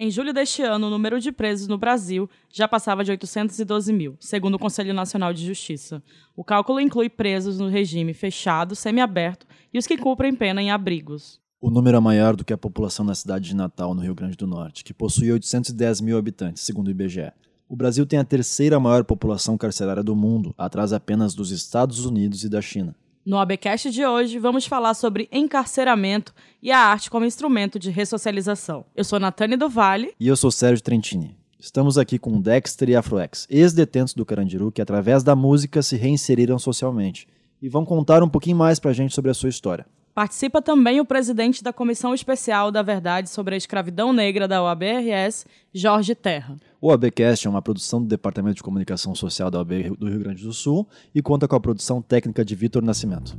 Em 0.00 0.12
julho 0.12 0.32
deste 0.32 0.62
ano, 0.62 0.86
o 0.86 0.90
número 0.90 1.18
de 1.18 1.32
presos 1.32 1.66
no 1.66 1.76
Brasil 1.76 2.30
já 2.48 2.68
passava 2.68 3.02
de 3.02 3.10
812 3.10 3.92
mil, 3.92 4.16
segundo 4.20 4.54
o 4.54 4.58
Conselho 4.58 4.94
Nacional 4.94 5.32
de 5.34 5.44
Justiça. 5.44 6.00
O 6.36 6.44
cálculo 6.44 6.78
inclui 6.78 7.08
presos 7.08 7.58
no 7.58 7.66
regime 7.66 8.14
fechado, 8.14 8.76
semiaberto 8.76 9.44
e 9.74 9.76
os 9.78 9.88
que 9.88 9.98
cumprem 9.98 10.36
pena 10.36 10.62
em 10.62 10.70
abrigos. 10.70 11.40
O 11.60 11.68
número 11.68 11.96
é 11.96 12.00
maior 12.00 12.36
do 12.36 12.44
que 12.44 12.52
a 12.52 12.56
população 12.56 13.04
da 13.04 13.12
cidade 13.12 13.48
de 13.48 13.56
Natal, 13.56 13.92
no 13.92 14.00
Rio 14.00 14.14
Grande 14.14 14.36
do 14.36 14.46
Norte, 14.46 14.84
que 14.84 14.94
possui 14.94 15.32
810 15.32 16.00
mil 16.00 16.16
habitantes, 16.16 16.62
segundo 16.62 16.86
o 16.86 16.92
IBGE. 16.92 17.32
O 17.68 17.74
Brasil 17.74 18.06
tem 18.06 18.20
a 18.20 18.24
terceira 18.24 18.78
maior 18.78 19.02
população 19.02 19.58
carcerária 19.58 20.04
do 20.04 20.14
mundo, 20.14 20.54
atrás 20.56 20.92
apenas 20.92 21.34
dos 21.34 21.50
Estados 21.50 22.06
Unidos 22.06 22.44
e 22.44 22.48
da 22.48 22.62
China. 22.62 22.94
No 23.28 23.36
ABcast 23.36 23.90
de 23.90 24.06
hoje, 24.06 24.38
vamos 24.38 24.64
falar 24.64 24.94
sobre 24.94 25.28
encarceramento 25.30 26.32
e 26.62 26.72
a 26.72 26.78
arte 26.78 27.10
como 27.10 27.26
instrumento 27.26 27.78
de 27.78 27.90
ressocialização. 27.90 28.86
Eu 28.96 29.04
sou 29.04 29.20
Natane 29.20 29.54
do 29.54 29.68
Vale. 29.68 30.14
E 30.18 30.26
eu 30.26 30.34
sou 30.34 30.50
Sérgio 30.50 30.82
Trentini. 30.82 31.36
Estamos 31.60 31.98
aqui 31.98 32.18
com 32.18 32.40
Dexter 32.40 32.88
e 32.88 32.96
Afroex, 32.96 33.46
ex-detentos 33.50 34.14
do 34.14 34.24
Carandiru 34.24 34.72
que, 34.72 34.80
através 34.80 35.22
da 35.22 35.36
música, 35.36 35.82
se 35.82 35.94
reinseriram 35.94 36.58
socialmente. 36.58 37.28
E 37.60 37.68
vão 37.68 37.84
contar 37.84 38.22
um 38.22 38.30
pouquinho 38.30 38.56
mais 38.56 38.78
pra 38.78 38.94
gente 38.94 39.14
sobre 39.14 39.30
a 39.30 39.34
sua 39.34 39.50
história. 39.50 39.84
Participa 40.18 40.60
também 40.60 40.98
o 40.98 41.04
presidente 41.04 41.62
da 41.62 41.72
Comissão 41.72 42.12
Especial 42.12 42.72
da 42.72 42.82
Verdade 42.82 43.30
sobre 43.30 43.54
a 43.54 43.56
Escravidão 43.56 44.12
Negra 44.12 44.48
da 44.48 44.60
OABRS, 44.60 45.46
Jorge 45.72 46.12
Terra. 46.12 46.56
O 46.80 46.90
ABcast 46.90 47.46
é 47.46 47.50
uma 47.50 47.62
produção 47.62 48.02
do 48.02 48.08
Departamento 48.08 48.56
de 48.56 48.62
Comunicação 48.64 49.14
Social 49.14 49.48
da 49.48 49.58
OAB 49.58 49.96
do 49.96 50.08
Rio 50.08 50.18
Grande 50.18 50.42
do 50.42 50.52
Sul 50.52 50.88
e 51.14 51.22
conta 51.22 51.46
com 51.46 51.54
a 51.54 51.60
produção 51.60 52.02
técnica 52.02 52.44
de 52.44 52.56
Vitor 52.56 52.82
Nascimento. 52.82 53.38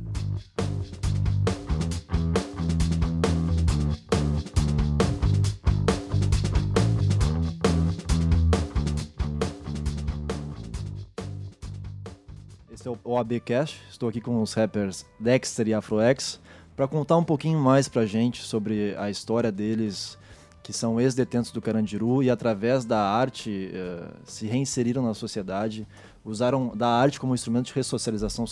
Esse 12.72 12.88
é 12.88 12.90
o 12.90 12.98
OABcast. 13.04 13.82
Estou 13.90 14.08
aqui 14.08 14.22
com 14.22 14.40
os 14.40 14.54
rappers 14.54 15.04
Dexter 15.20 15.68
e 15.68 15.74
Afroex 15.74 16.40
para 16.80 16.88
contar 16.88 17.18
um 17.18 17.24
pouquinho 17.24 17.58
mais 17.58 17.88
para 17.88 18.06
gente 18.06 18.42
sobre 18.42 18.96
a 18.96 19.10
história 19.10 19.52
deles, 19.52 20.16
que 20.62 20.72
são 20.72 20.98
ex-detentos 20.98 21.50
do 21.50 21.60
Carandiru 21.60 22.22
e 22.22 22.30
através 22.30 22.86
da 22.86 22.98
arte 22.98 23.70
uh, 23.70 24.10
se 24.24 24.46
reinseriram 24.46 25.02
na 25.02 25.12
sociedade, 25.12 25.86
usaram 26.24 26.74
da 26.74 26.88
arte 26.88 27.20
como 27.20 27.34
instrumento 27.34 27.66
de 27.66 27.74
ressocialização, 27.74 28.46
uh, 28.46 28.48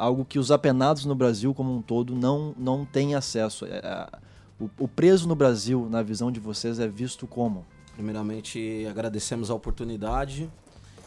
algo 0.00 0.24
que 0.24 0.40
os 0.40 0.50
apenados 0.50 1.04
no 1.04 1.14
Brasil 1.14 1.54
como 1.54 1.72
um 1.72 1.80
todo 1.80 2.16
não, 2.16 2.52
não 2.58 2.84
têm 2.84 3.14
acesso. 3.14 3.64
Uh, 3.64 4.18
o, 4.58 4.70
o 4.80 4.88
preso 4.88 5.28
no 5.28 5.36
Brasil, 5.36 5.86
na 5.88 6.02
visão 6.02 6.32
de 6.32 6.40
vocês, 6.40 6.80
é 6.80 6.88
visto 6.88 7.28
como? 7.28 7.64
Primeiramente, 7.94 8.84
agradecemos 8.90 9.52
a 9.52 9.54
oportunidade 9.54 10.50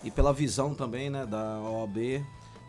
e 0.06 0.10
pela 0.10 0.32
visão 0.32 0.74
também 0.74 1.10
né, 1.10 1.26
da 1.26 1.60
OAB 1.60 2.24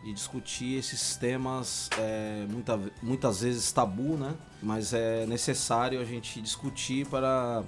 de 0.07 0.13
discutir 0.13 0.77
esses 0.77 1.17
temas 1.17 1.89
é, 1.97 2.45
muita, 2.49 2.79
muitas 3.03 3.41
vezes 3.41 3.69
tabu, 3.73 4.15
né? 4.15 4.33
Mas 4.63 4.93
é 4.93 5.25
necessário 5.25 5.99
a 5.99 6.05
gente 6.05 6.41
discutir 6.41 7.05
para, 7.07 7.61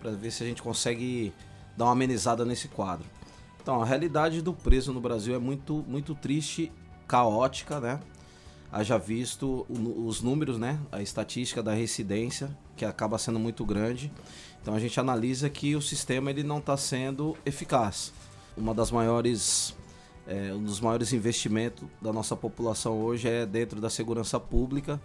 para 0.00 0.12
ver 0.12 0.30
se 0.30 0.42
a 0.42 0.46
gente 0.46 0.62
consegue 0.62 1.34
dar 1.76 1.84
uma 1.84 1.92
amenizada 1.92 2.46
nesse 2.46 2.68
quadro. 2.68 3.04
Então, 3.60 3.82
a 3.82 3.84
realidade 3.84 4.40
do 4.40 4.54
preso 4.54 4.90
no 4.90 5.02
Brasil 5.02 5.34
é 5.34 5.38
muito, 5.38 5.84
muito 5.86 6.14
triste, 6.14 6.72
caótica, 7.06 7.78
né? 7.78 8.00
Haja 8.72 8.96
visto 8.96 9.66
os 9.68 10.22
números, 10.22 10.58
né? 10.58 10.80
A 10.90 11.02
estatística 11.02 11.62
da 11.62 11.74
residência, 11.74 12.56
que 12.74 12.86
acaba 12.86 13.18
sendo 13.18 13.38
muito 13.38 13.66
grande. 13.66 14.10
Então, 14.62 14.74
a 14.74 14.80
gente 14.80 14.98
analisa 14.98 15.50
que 15.50 15.76
o 15.76 15.82
sistema 15.82 16.30
ele 16.30 16.42
não 16.42 16.56
está 16.56 16.74
sendo 16.74 17.36
eficaz. 17.44 18.14
Uma 18.56 18.72
das 18.72 18.90
maiores 18.90 19.74
é, 20.26 20.52
um 20.52 20.62
dos 20.62 20.80
maiores 20.80 21.12
investimentos 21.12 21.86
da 22.00 22.12
nossa 22.12 22.34
população 22.34 23.00
hoje 23.00 23.28
é 23.28 23.44
dentro 23.44 23.80
da 23.80 23.90
segurança 23.90 24.40
pública 24.40 25.00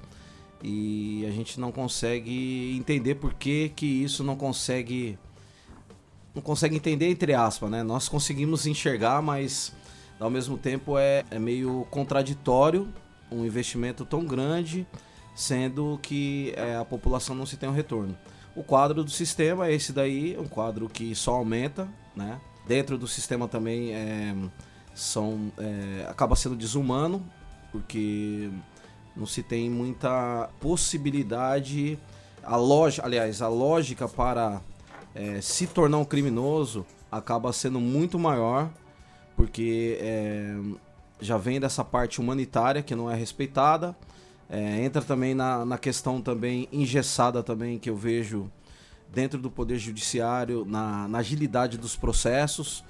e 0.64 1.26
a 1.28 1.32
gente 1.32 1.60
não 1.60 1.72
consegue 1.72 2.76
entender 2.78 3.16
por 3.16 3.34
que, 3.34 3.70
que 3.70 3.86
isso 3.86 4.24
não 4.24 4.36
consegue 4.36 5.18
não 6.34 6.42
consegue 6.42 6.76
entender 6.76 7.10
entre 7.10 7.34
aspas, 7.34 7.70
né? 7.70 7.82
Nós 7.84 8.08
conseguimos 8.08 8.66
enxergar, 8.66 9.22
mas 9.22 9.74
ao 10.20 10.30
mesmo 10.30 10.58
tempo 10.58 10.98
é, 10.98 11.24
é 11.32 11.40
meio 11.40 11.88
contraditório 11.90 12.88
um 13.32 13.46
investimento 13.46 14.06
tão 14.06 14.26
grande, 14.26 14.88
sendo 15.36 16.00
que 16.02 16.54
é, 16.56 16.76
a 16.76 16.86
população 16.86 17.36
não 17.36 17.46
se 17.46 17.58
tem 17.58 17.70
um 17.70 17.74
retorno. 17.74 18.18
O 18.56 18.64
quadro 18.64 19.04
do 19.04 19.12
sistema 19.12 19.68
é 19.68 19.74
esse 19.74 19.94
daí, 19.94 20.38
um 20.38 20.48
quadro 20.48 20.90
que 20.90 21.14
só 21.16 21.36
aumenta, 21.36 21.88
né? 22.16 22.40
Dentro 22.68 22.98
do 22.98 23.08
sistema 23.08 23.48
também 23.48 23.94
é, 23.94 24.36
são 24.94 25.52
é, 25.58 26.06
acaba 26.10 26.36
sendo 26.36 26.56
desumano 26.56 27.24
porque 27.72 28.50
não 29.16 29.26
se 29.26 29.44
tem 29.44 29.70
muita 29.70 30.50
possibilidade 30.60 31.98
a 32.44 32.56
lógica 32.56 33.06
aliás 33.06 33.42
a 33.42 33.48
lógica 33.48 34.08
para 34.08 34.62
é, 35.14 35.40
se 35.42 35.68
tornar 35.68 35.98
um 35.98 36.06
criminoso 36.06 36.86
acaba 37.12 37.52
sendo 37.54 37.80
muito 37.80 38.18
maior 38.20 38.70
porque 39.36 39.98
é, 40.02 40.56
já 41.22 41.38
vem 41.38 41.60
dessa 41.60 41.84
parte 41.84 42.20
humanitária 42.20 42.84
que 42.84 42.96
não 42.96 43.10
é 43.10 43.16
respeitada 43.16 43.96
é, 44.50 44.84
entra 44.84 45.02
também 45.02 45.36
na, 45.36 45.64
na 45.64 45.78
questão 45.78 46.22
também 46.22 46.68
engessada 46.72 47.44
também 47.44 47.78
que 47.78 47.90
eu 47.90 47.96
vejo 47.96 48.52
dentro 49.12 49.40
do 49.40 49.50
poder 49.50 49.78
judiciário 49.78 50.66
na, 50.66 51.08
na 51.08 51.20
agilidade 51.20 51.78
dos 51.78 51.96
processos 51.96 52.84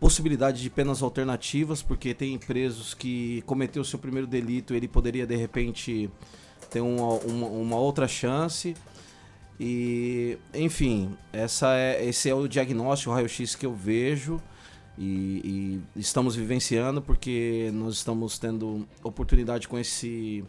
possibilidade 0.00 0.62
de 0.62 0.70
penas 0.70 1.02
alternativas, 1.02 1.82
porque 1.82 2.14
tem 2.14 2.38
presos 2.38 2.94
que 2.94 3.42
cometeu 3.42 3.82
o 3.82 3.84
seu 3.84 3.98
primeiro 3.98 4.26
delito, 4.26 4.74
ele 4.74 4.88
poderia 4.88 5.26
de 5.26 5.36
repente 5.36 6.10
ter 6.70 6.80
uma, 6.80 7.12
uma, 7.18 7.46
uma 7.46 7.76
outra 7.76 8.08
chance. 8.08 8.74
E, 9.58 10.38
enfim, 10.54 11.14
essa 11.30 11.76
é, 11.76 12.02
esse 12.02 12.30
é 12.30 12.34
o 12.34 12.48
diagnóstico, 12.48 13.10
o 13.10 13.14
raio-x 13.14 13.54
que 13.54 13.66
eu 13.66 13.74
vejo 13.74 14.40
e, 14.96 15.82
e, 15.94 16.00
estamos 16.00 16.34
vivenciando, 16.34 17.02
porque 17.02 17.70
nós 17.74 17.96
estamos 17.96 18.38
tendo 18.38 18.88
oportunidade 19.02 19.68
com 19.68 19.78
esse 19.78 20.42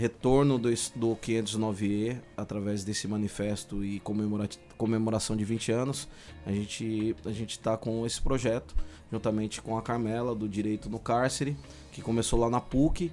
retorno 0.00 0.58
do, 0.58 0.70
do 0.96 1.14
509E 1.16 2.18
através 2.34 2.82
desse 2.82 3.06
manifesto 3.06 3.84
e 3.84 4.00
comemoração 4.78 5.36
de 5.36 5.44
20 5.44 5.72
anos. 5.72 6.08
A 6.46 6.50
gente 6.50 7.14
a 7.26 7.30
gente 7.30 7.50
está 7.50 7.76
com 7.76 8.06
esse 8.06 8.18
projeto 8.18 8.74
juntamente 9.12 9.60
com 9.60 9.76
a 9.76 9.82
Carmela 9.82 10.34
do 10.34 10.48
Direito 10.48 10.88
no 10.88 10.98
Cárcere, 10.98 11.54
que 11.92 12.00
começou 12.00 12.38
lá 12.38 12.48
na 12.48 12.62
PUC. 12.62 13.12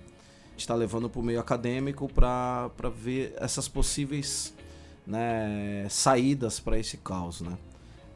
está 0.58 0.74
levando 0.76 1.10
para 1.10 1.20
o 1.20 1.24
meio 1.24 1.42
acadêmico 1.42 2.08
para 2.08 2.72
ver 2.96 3.34
essas 3.38 3.68
possíveis 3.68 4.54
né, 5.06 5.88
saídas 5.90 6.58
para 6.58 6.80
esse 6.80 6.96
caos, 6.98 7.42
né? 7.42 7.58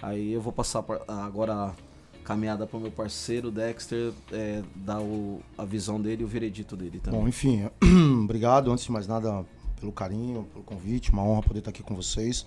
Aí 0.02 0.32
eu 0.32 0.42
vou 0.42 0.54
passar 0.54 0.84
agora 1.08 1.76
caminhada 2.24 2.66
para 2.66 2.78
o 2.78 2.80
meu 2.80 2.92
parceiro 2.92 3.52
Dexter 3.52 4.14
é, 4.32 4.62
dar 4.76 5.02
o, 5.02 5.42
a 5.58 5.66
visão 5.66 6.00
dele 6.00 6.22
e 6.22 6.26
o 6.26 6.28
veredito 6.28 6.76
dele 6.76 7.00
também. 7.00 7.20
Bom, 7.20 7.28
enfim, 7.28 7.68
obrigado 8.24 8.72
antes 8.72 8.86
de 8.86 8.92
mais 8.92 9.08
nada 9.08 9.46
pelo 9.80 9.92
carinho, 9.92 10.44
pelo 10.54 10.64
convite, 10.64 11.12
uma 11.12 11.24
honra 11.24 11.42
poder 11.42 11.60
estar 11.60 11.72
aqui 11.72 11.84
com 11.84 11.96
vocês. 11.96 12.46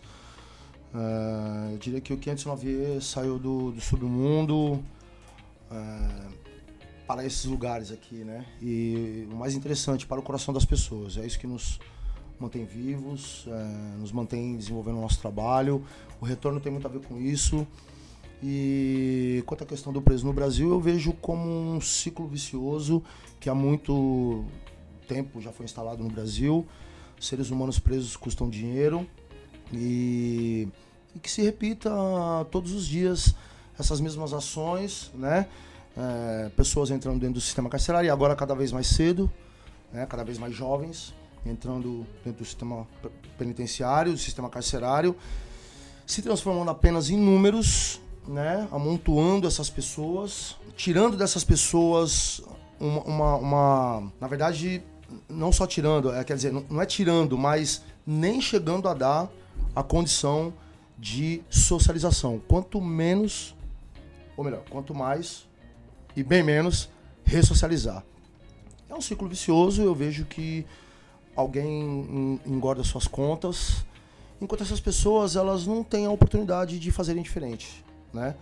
Uh, 0.95 1.73
eu 1.73 1.79
diria 1.79 2.01
que 2.01 2.13
o 2.13 2.17
509E 2.17 3.01
saiu 3.01 3.39
do, 3.39 3.73
do 3.73 3.81
submundo 3.81 4.75
uh, 4.75 6.33
para 7.05 7.27
esses 7.27 7.45
lugares 7.45 7.91
aqui, 7.91 8.17
né? 8.17 8.47
E 8.63 9.27
o 9.31 9.34
mais 9.34 9.55
interessante, 9.55 10.07
para 10.07 10.21
o 10.21 10.23
coração 10.23 10.55
das 10.55 10.65
pessoas. 10.65 11.17
É 11.17 11.27
isso 11.27 11.39
que 11.39 11.49
nos 11.49 11.81
mantém 12.39 12.65
vivos, 12.65 13.45
uh, 13.47 13.99
nos 13.99 14.13
mantém 14.13 14.57
desenvolvendo 14.57 14.99
o 14.99 15.01
nosso 15.01 15.19
trabalho. 15.21 15.84
O 16.21 16.25
retorno 16.25 16.61
tem 16.61 16.71
muito 16.71 16.87
a 16.87 16.91
ver 16.91 17.01
com 17.01 17.21
isso. 17.21 17.66
E 18.47 19.43
quanto 19.47 19.65
à 19.65 19.67
questão 19.67 19.91
do 19.91 20.03
preso 20.03 20.27
no 20.27 20.33
Brasil, 20.35 20.69
eu 20.69 20.79
vejo 20.79 21.15
como 21.15 21.49
um 21.49 21.81
ciclo 21.81 22.29
vicioso 22.29 23.03
que 23.41 23.49
há 23.49 23.55
muito 23.55 24.45
tempo 25.09 25.41
já 25.41 25.51
foi 25.51 25.65
instalado 25.65 26.03
no 26.03 26.11
Brasil. 26.11 26.67
Seres 27.19 27.49
humanos 27.49 27.79
presos 27.79 28.19
custam 28.19 28.51
dinheiro 28.51 29.09
e, 29.73 30.69
e 31.17 31.19
que 31.19 31.31
se 31.31 31.41
repita 31.41 31.91
todos 32.51 32.73
os 32.73 32.87
dias 32.87 33.35
essas 33.79 33.99
mesmas 33.99 34.35
ações, 34.35 35.11
né? 35.15 35.49
É, 35.97 36.51
pessoas 36.51 36.91
entrando 36.91 37.21
dentro 37.21 37.37
do 37.37 37.41
sistema 37.41 37.71
carcerário 37.71 38.09
e 38.09 38.11
agora 38.11 38.37
cada 38.37 38.55
vez 38.55 38.73
mais 38.73 38.89
cedo, 38.89 39.31
né? 39.91 40.05
cada 40.05 40.23
vez 40.23 40.37
mais 40.37 40.55
jovens 40.55 41.15
entrando 41.47 42.07
dentro 42.23 42.41
do 42.41 42.45
sistema 42.45 42.87
penitenciário, 43.39 44.13
do 44.13 44.19
sistema 44.19 44.51
carcerário, 44.51 45.17
se 46.07 46.21
transformando 46.21 46.71
apenas 46.71 47.09
em 47.09 47.17
números 47.17 48.03
né, 48.26 48.68
amontoando 48.71 49.47
essas 49.47 49.68
pessoas, 49.71 50.56
tirando 50.76 51.16
dessas 51.16 51.44
pessoas 51.44 52.42
uma, 52.80 53.03
uma, 53.03 53.36
uma, 53.36 54.12
na 54.21 54.26
verdade, 54.26 54.82
não 55.28 55.53
só 55.53 55.66
tirando, 55.66 56.12
é, 56.12 56.24
quer 56.24 56.36
dizer, 56.36 56.53
não, 56.53 56.65
não 56.68 56.82
é 56.82 56.86
tirando, 56.86 57.36
mas 57.38 57.82
nem 58.06 58.41
chegando 58.41 58.88
a 58.88 58.94
dar 58.94 59.30
a 59.74 59.82
condição 59.82 60.53
de 60.98 61.42
socialização. 61.48 62.41
Quanto 62.47 62.80
menos, 62.80 63.54
ou 64.36 64.44
melhor, 64.44 64.62
quanto 64.71 64.94
mais 64.94 65.47
e 66.16 66.22
bem 66.22 66.42
menos, 66.42 66.88
ressocializar. 67.24 68.04
É 68.88 68.94
um 68.94 69.00
ciclo 69.00 69.28
vicioso, 69.28 69.82
eu 69.82 69.94
vejo 69.94 70.24
que 70.24 70.65
alguém 71.34 72.41
engorda 72.47 72.84
suas 72.84 73.09
contas, 73.09 73.84
enquanto 74.41 74.62
essas 74.62 74.80
pessoas 74.80 75.34
elas 75.34 75.66
não 75.66 75.82
têm 75.82 76.06
a 76.06 76.10
oportunidade 76.10 76.78
de 76.78 76.92
fazerem 76.92 77.22
diferente, 77.22 77.84
né? 78.15 78.34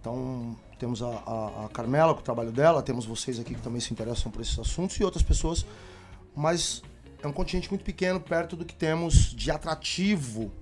Então, 0.00 0.56
temos 0.78 1.02
a, 1.02 1.08
a, 1.08 1.64
a, 1.64 1.68
Carmela 1.68 2.14
com 2.14 2.20
o 2.20 2.22
trabalho 2.22 2.52
dela, 2.52 2.82
temos 2.82 3.04
vocês 3.04 3.38
aqui 3.38 3.54
que 3.54 3.60
também 3.60 3.80
se 3.80 3.92
interessam 3.92 4.30
por 4.30 4.40
esses 4.40 4.58
assuntos 4.58 4.96
e 4.96 5.04
outras 5.04 5.22
pessoas, 5.22 5.66
mas 6.34 6.82
é 7.22 7.26
um 7.26 7.32
contingente 7.32 7.68
muito 7.68 7.84
pequeno 7.84 8.20
perto 8.20 8.56
do 8.56 8.64
que 8.64 8.74
temos 8.74 9.34
de 9.34 9.50
atrativo 9.50 10.52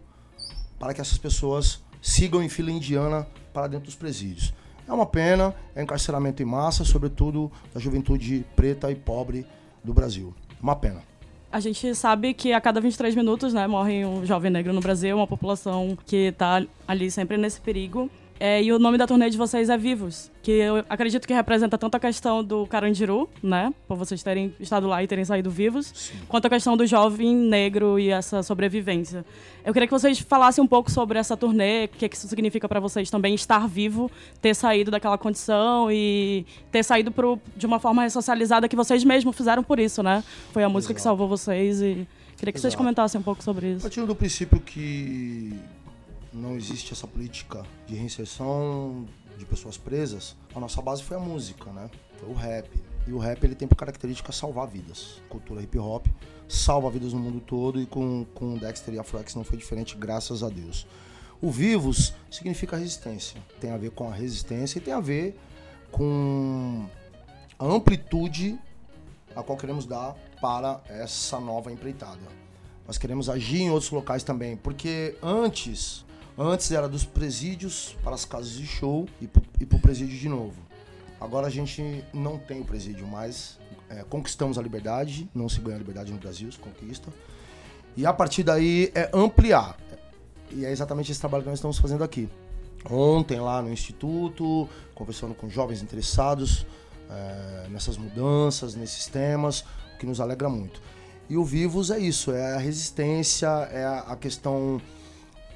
para 0.78 0.94
que 0.94 1.00
essas 1.00 1.19
pessoas 1.19 1.82
sigam 2.00 2.43
em 2.43 2.49
fila 2.49 2.70
indiana 2.70 3.26
para 3.52 3.67
dentro 3.67 3.87
dos 3.87 3.94
presídios. 3.94 4.55
É 4.88 4.93
uma 4.93 5.06
pena, 5.06 5.55
é 5.75 5.82
encarceramento 5.82 6.43
em 6.43 6.46
massa, 6.46 6.84
sobretudo 6.84 7.50
da 7.75 7.81
juventude 7.81 8.44
preta 8.55 8.90
e 8.90 8.94
pobre 8.94 9.46
do 9.82 9.93
Brasil. 9.93 10.34
Uma 10.62 10.76
pena. 10.76 11.02
A 11.50 11.60
gente 11.60 11.94
sabe 11.94 12.34
que 12.34 12.52
a 12.52 12.60
cada 12.60 12.81
23 12.81 13.14
minutos 13.14 13.54
né, 13.54 13.66
morre 13.66 14.04
um 14.04 14.26
jovem 14.26 14.50
negro 14.50 14.72
no 14.72 14.81
Brasil, 14.81 15.16
uma 15.16 15.26
população 15.26 15.96
que 16.06 16.28
está 16.28 16.62
ali 16.87 17.10
sempre 17.10 17.37
nesse 17.37 17.60
perigo. 17.60 18.10
É, 18.38 18.62
e 18.62 18.70
o 18.70 18.78
nome 18.78 18.98
da 18.98 19.06
turnê 19.06 19.30
de 19.30 19.38
vocês 19.38 19.70
é 19.70 19.78
Vivos, 19.78 20.30
que 20.42 20.50
eu 20.50 20.84
acredito 20.90 21.26
que 21.26 21.32
representa 21.32 21.78
tanto 21.78 21.94
a 21.94 22.00
questão 22.00 22.44
do 22.44 22.66
Carandiru, 22.66 23.28
né? 23.42 23.72
Por 23.88 23.96
vocês 23.96 24.22
terem 24.22 24.54
estado 24.60 24.86
lá 24.86 25.02
e 25.02 25.06
terem 25.06 25.24
saído 25.24 25.50
vivos, 25.50 25.90
Sim. 25.94 26.14
quanto 26.28 26.46
a 26.46 26.50
questão 26.50 26.76
do 26.76 26.86
jovem 26.86 27.34
negro 27.34 27.98
e 27.98 28.10
essa 28.10 28.42
sobrevivência. 28.42 29.24
Eu 29.64 29.72
queria 29.72 29.86
que 29.86 29.92
vocês 29.92 30.18
falassem 30.18 30.62
um 30.62 30.66
pouco 30.66 30.90
sobre 30.90 31.18
essa 31.18 31.36
turnê, 31.36 31.86
o 31.86 31.88
que, 31.88 32.08
que 32.08 32.16
isso 32.16 32.28
significa 32.28 32.68
para 32.68 32.78
vocês 32.78 33.10
também 33.10 33.34
estar 33.34 33.66
vivo, 33.66 34.10
ter 34.40 34.54
saído 34.54 34.90
daquela 34.90 35.16
condição 35.16 35.90
e 35.90 36.44
ter 36.70 36.82
saído 36.84 37.10
pro, 37.10 37.38
de 37.56 37.64
uma 37.64 37.80
forma 37.80 38.02
ressocializada 38.02 38.68
que 38.68 38.76
vocês 38.76 39.02
mesmos 39.02 39.34
fizeram 39.34 39.62
por 39.62 39.80
isso, 39.80 40.02
né? 40.02 40.22
Foi 40.52 40.62
a 40.62 40.68
música 40.68 40.92
Exato. 40.92 40.94
que 40.96 41.02
salvou 41.02 41.26
vocês 41.26 41.80
e 41.80 42.06
queria 42.36 42.52
que 42.52 42.58
Exato. 42.58 42.60
vocês 42.60 42.74
comentassem 42.74 43.18
um 43.18 43.24
pouco 43.24 43.42
sobre 43.42 43.72
isso. 43.72 43.82
Partindo 43.82 44.06
do 44.06 44.14
princípio 44.14 44.60
que 44.60 45.54
não 46.36 46.54
existe 46.54 46.92
essa 46.92 47.06
política 47.06 47.64
de 47.86 47.94
reinserção 47.94 49.06
de 49.38 49.44
pessoas 49.44 49.76
presas, 49.76 50.36
a 50.54 50.60
nossa 50.60 50.80
base 50.80 51.02
foi 51.02 51.16
a 51.16 51.20
música, 51.20 51.70
né? 51.72 51.90
Foi 52.18 52.28
o 52.28 52.34
rap. 52.34 52.70
E 53.06 53.12
o 53.12 53.18
rap 53.18 53.42
ele 53.44 53.54
tem 53.54 53.68
por 53.68 53.76
característica 53.76 54.32
salvar 54.32 54.66
vidas. 54.66 55.22
Cultura 55.28 55.62
hip 55.62 55.78
hop 55.78 56.06
salva 56.48 56.90
vidas 56.90 57.12
no 57.12 57.18
mundo 57.18 57.40
todo 57.40 57.80
e 57.80 57.86
com, 57.86 58.24
com 58.34 58.56
Dexter 58.56 58.94
e 58.94 58.98
Afroex 58.98 59.34
não 59.34 59.44
foi 59.44 59.58
diferente, 59.58 59.96
graças 59.96 60.42
a 60.42 60.48
Deus. 60.48 60.86
O 61.40 61.50
vivos 61.50 62.14
significa 62.30 62.76
resistência. 62.76 63.40
Tem 63.60 63.70
a 63.70 63.76
ver 63.76 63.90
com 63.90 64.08
a 64.08 64.14
resistência 64.14 64.78
e 64.78 64.80
tem 64.80 64.94
a 64.94 65.00
ver 65.00 65.38
com 65.90 66.86
a 67.58 67.66
amplitude 67.66 68.58
a 69.34 69.42
qual 69.42 69.58
queremos 69.58 69.86
dar 69.86 70.14
para 70.40 70.80
essa 70.88 71.38
nova 71.38 71.70
empreitada. 71.70 72.20
Nós 72.86 72.96
queremos 72.96 73.28
agir 73.28 73.62
em 73.62 73.70
outros 73.70 73.90
locais 73.90 74.22
também, 74.22 74.56
porque 74.56 75.16
antes 75.22 76.06
Antes 76.38 76.70
era 76.70 76.86
dos 76.86 77.04
presídios 77.04 77.96
para 78.04 78.14
as 78.14 78.24
casas 78.26 78.52
de 78.52 78.66
show 78.66 79.08
e 79.20 79.26
para 79.26 79.76
o 79.76 79.80
presídio 79.80 80.18
de 80.18 80.28
novo. 80.28 80.60
Agora 81.18 81.46
a 81.46 81.50
gente 81.50 82.04
não 82.12 82.38
tem 82.38 82.60
o 82.60 82.64
presídio 82.64 83.06
mais. 83.06 83.58
É, 83.88 84.02
conquistamos 84.02 84.58
a 84.58 84.62
liberdade, 84.62 85.30
não 85.34 85.48
se 85.48 85.60
ganha 85.60 85.76
a 85.76 85.78
liberdade 85.78 86.12
no 86.12 86.18
Brasil, 86.18 86.50
se 86.52 86.58
conquista. 86.58 87.10
E 87.96 88.04
a 88.04 88.12
partir 88.12 88.42
daí 88.42 88.92
é 88.94 89.08
ampliar. 89.14 89.78
E 90.50 90.66
é 90.66 90.70
exatamente 90.70 91.10
esse 91.10 91.20
trabalho 91.20 91.42
que 91.42 91.48
nós 91.48 91.58
estamos 91.58 91.78
fazendo 91.78 92.04
aqui. 92.04 92.28
Ontem 92.90 93.40
lá 93.40 93.62
no 93.62 93.72
Instituto, 93.72 94.68
conversando 94.94 95.34
com 95.34 95.48
jovens 95.48 95.82
interessados 95.82 96.66
é, 97.10 97.68
nessas 97.70 97.96
mudanças, 97.96 98.74
nesses 98.74 99.06
temas, 99.06 99.60
o 99.94 99.98
que 99.98 100.04
nos 100.04 100.20
alegra 100.20 100.50
muito. 100.50 100.82
E 101.28 101.36
o 101.36 101.44
Vivos 101.44 101.90
é 101.90 101.98
isso, 101.98 102.30
é 102.30 102.54
a 102.54 102.58
resistência, 102.58 103.48
é 103.72 103.84
a 103.84 104.16
questão 104.16 104.80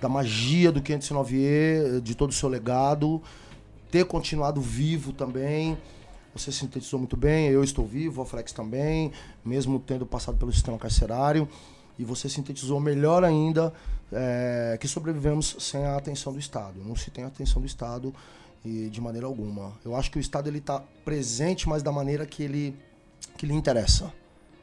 da 0.01 0.09
magia 0.09 0.73
do 0.73 0.81
509E, 0.81 2.01
de 2.01 2.15
todo 2.15 2.31
o 2.31 2.33
seu 2.33 2.49
legado, 2.49 3.23
ter 3.91 4.05
continuado 4.05 4.61
vivo 4.61 5.13
também. 5.13 5.77
Você 6.35 6.53
sintetizou 6.53 6.99
muito 6.99 7.17
bem, 7.17 7.49
eu 7.49 7.63
estou 7.63 7.85
vivo, 7.85 8.23
a 8.23 8.27
Flex 8.27 8.53
também, 8.53 9.13
mesmo 9.45 9.79
tendo 9.81 10.07
passado 10.07 10.39
pelo 10.39 10.53
sistema 10.53 10.79
carcerário. 10.79 11.49
E 11.99 12.05
você 12.05 12.29
sintetizou 12.29 12.81
melhor 12.81 13.25
ainda 13.25 13.73
é, 14.13 14.79
que 14.81 14.89
sobrevivemos 14.89 15.57
sem 15.59 15.85
a 15.85 15.97
atenção 15.97 16.33
do 16.33 16.39
Estado. 16.39 16.81
Não 16.83 16.97
se 16.97 17.11
tem 17.11 17.25
a 17.25 17.27
atenção 17.27 17.61
do 17.61 17.67
Estado 17.67 18.15
e 18.65 18.89
de 18.89 19.01
maneira 19.01 19.27
alguma. 19.27 19.73
Eu 19.85 19.95
acho 19.95 20.11
que 20.11 20.19
o 20.19 20.21
Estado 20.21 20.49
ele 20.49 20.59
está 20.59 20.83
presente, 21.05 21.69
mas 21.69 21.83
da 21.83 21.93
maneira 21.93 22.25
que 22.25 22.43
ele 22.43 22.77
que 23.37 23.45
lhe 23.45 23.55
interessa. 23.55 24.13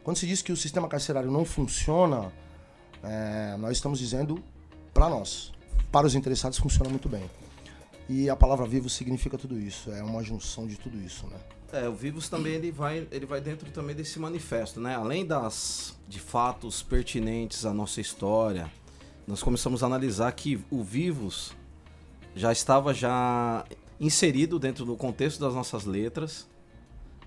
Quando 0.04 0.18
se 0.18 0.26
diz 0.26 0.42
que 0.42 0.52
o 0.52 0.58
sistema 0.58 0.88
carcerário 0.88 1.30
não 1.30 1.44
funciona, 1.44 2.32
é, 3.04 3.56
nós 3.58 3.74
estamos 3.74 4.00
dizendo 4.00 4.42
para 4.98 5.10
nós. 5.10 5.52
Para 5.92 6.08
os 6.08 6.16
interessados 6.16 6.58
funciona 6.58 6.90
muito 6.90 7.08
bem. 7.08 7.30
E 8.10 8.32
a 8.32 8.36
palavra 8.36 8.66
vivo 8.66 8.90
significa 8.90 9.38
tudo 9.38 9.60
isso, 9.60 9.92
é 9.92 10.02
uma 10.02 10.24
junção 10.24 10.66
de 10.66 10.76
tudo 10.76 11.00
isso, 11.00 11.28
né? 11.28 11.38
É, 11.72 11.88
o 11.88 11.94
Vivos 11.94 12.30
também 12.30 12.54
ele 12.54 12.72
vai, 12.72 13.08
ele 13.12 13.28
vai 13.28 13.40
dentro 13.40 13.70
também 13.70 13.96
desse 13.96 14.18
manifesto, 14.18 14.80
né? 14.80 14.96
Além 14.96 15.24
das 15.24 15.96
de 16.08 16.20
fatos 16.20 16.82
pertinentes 16.82 17.64
à 17.64 17.72
nossa 17.72 18.02
história, 18.02 18.72
nós 19.28 19.44
começamos 19.44 19.84
a 19.84 19.86
analisar 19.86 20.32
que 20.32 20.60
o 20.72 20.82
Vivos 20.82 21.52
já 22.36 22.52
estava 22.52 22.92
já 22.92 23.66
inserido 24.00 24.58
dentro 24.58 24.84
do 24.84 24.96
contexto 24.96 25.40
das 25.40 25.54
nossas 25.54 25.86
letras, 25.86 26.48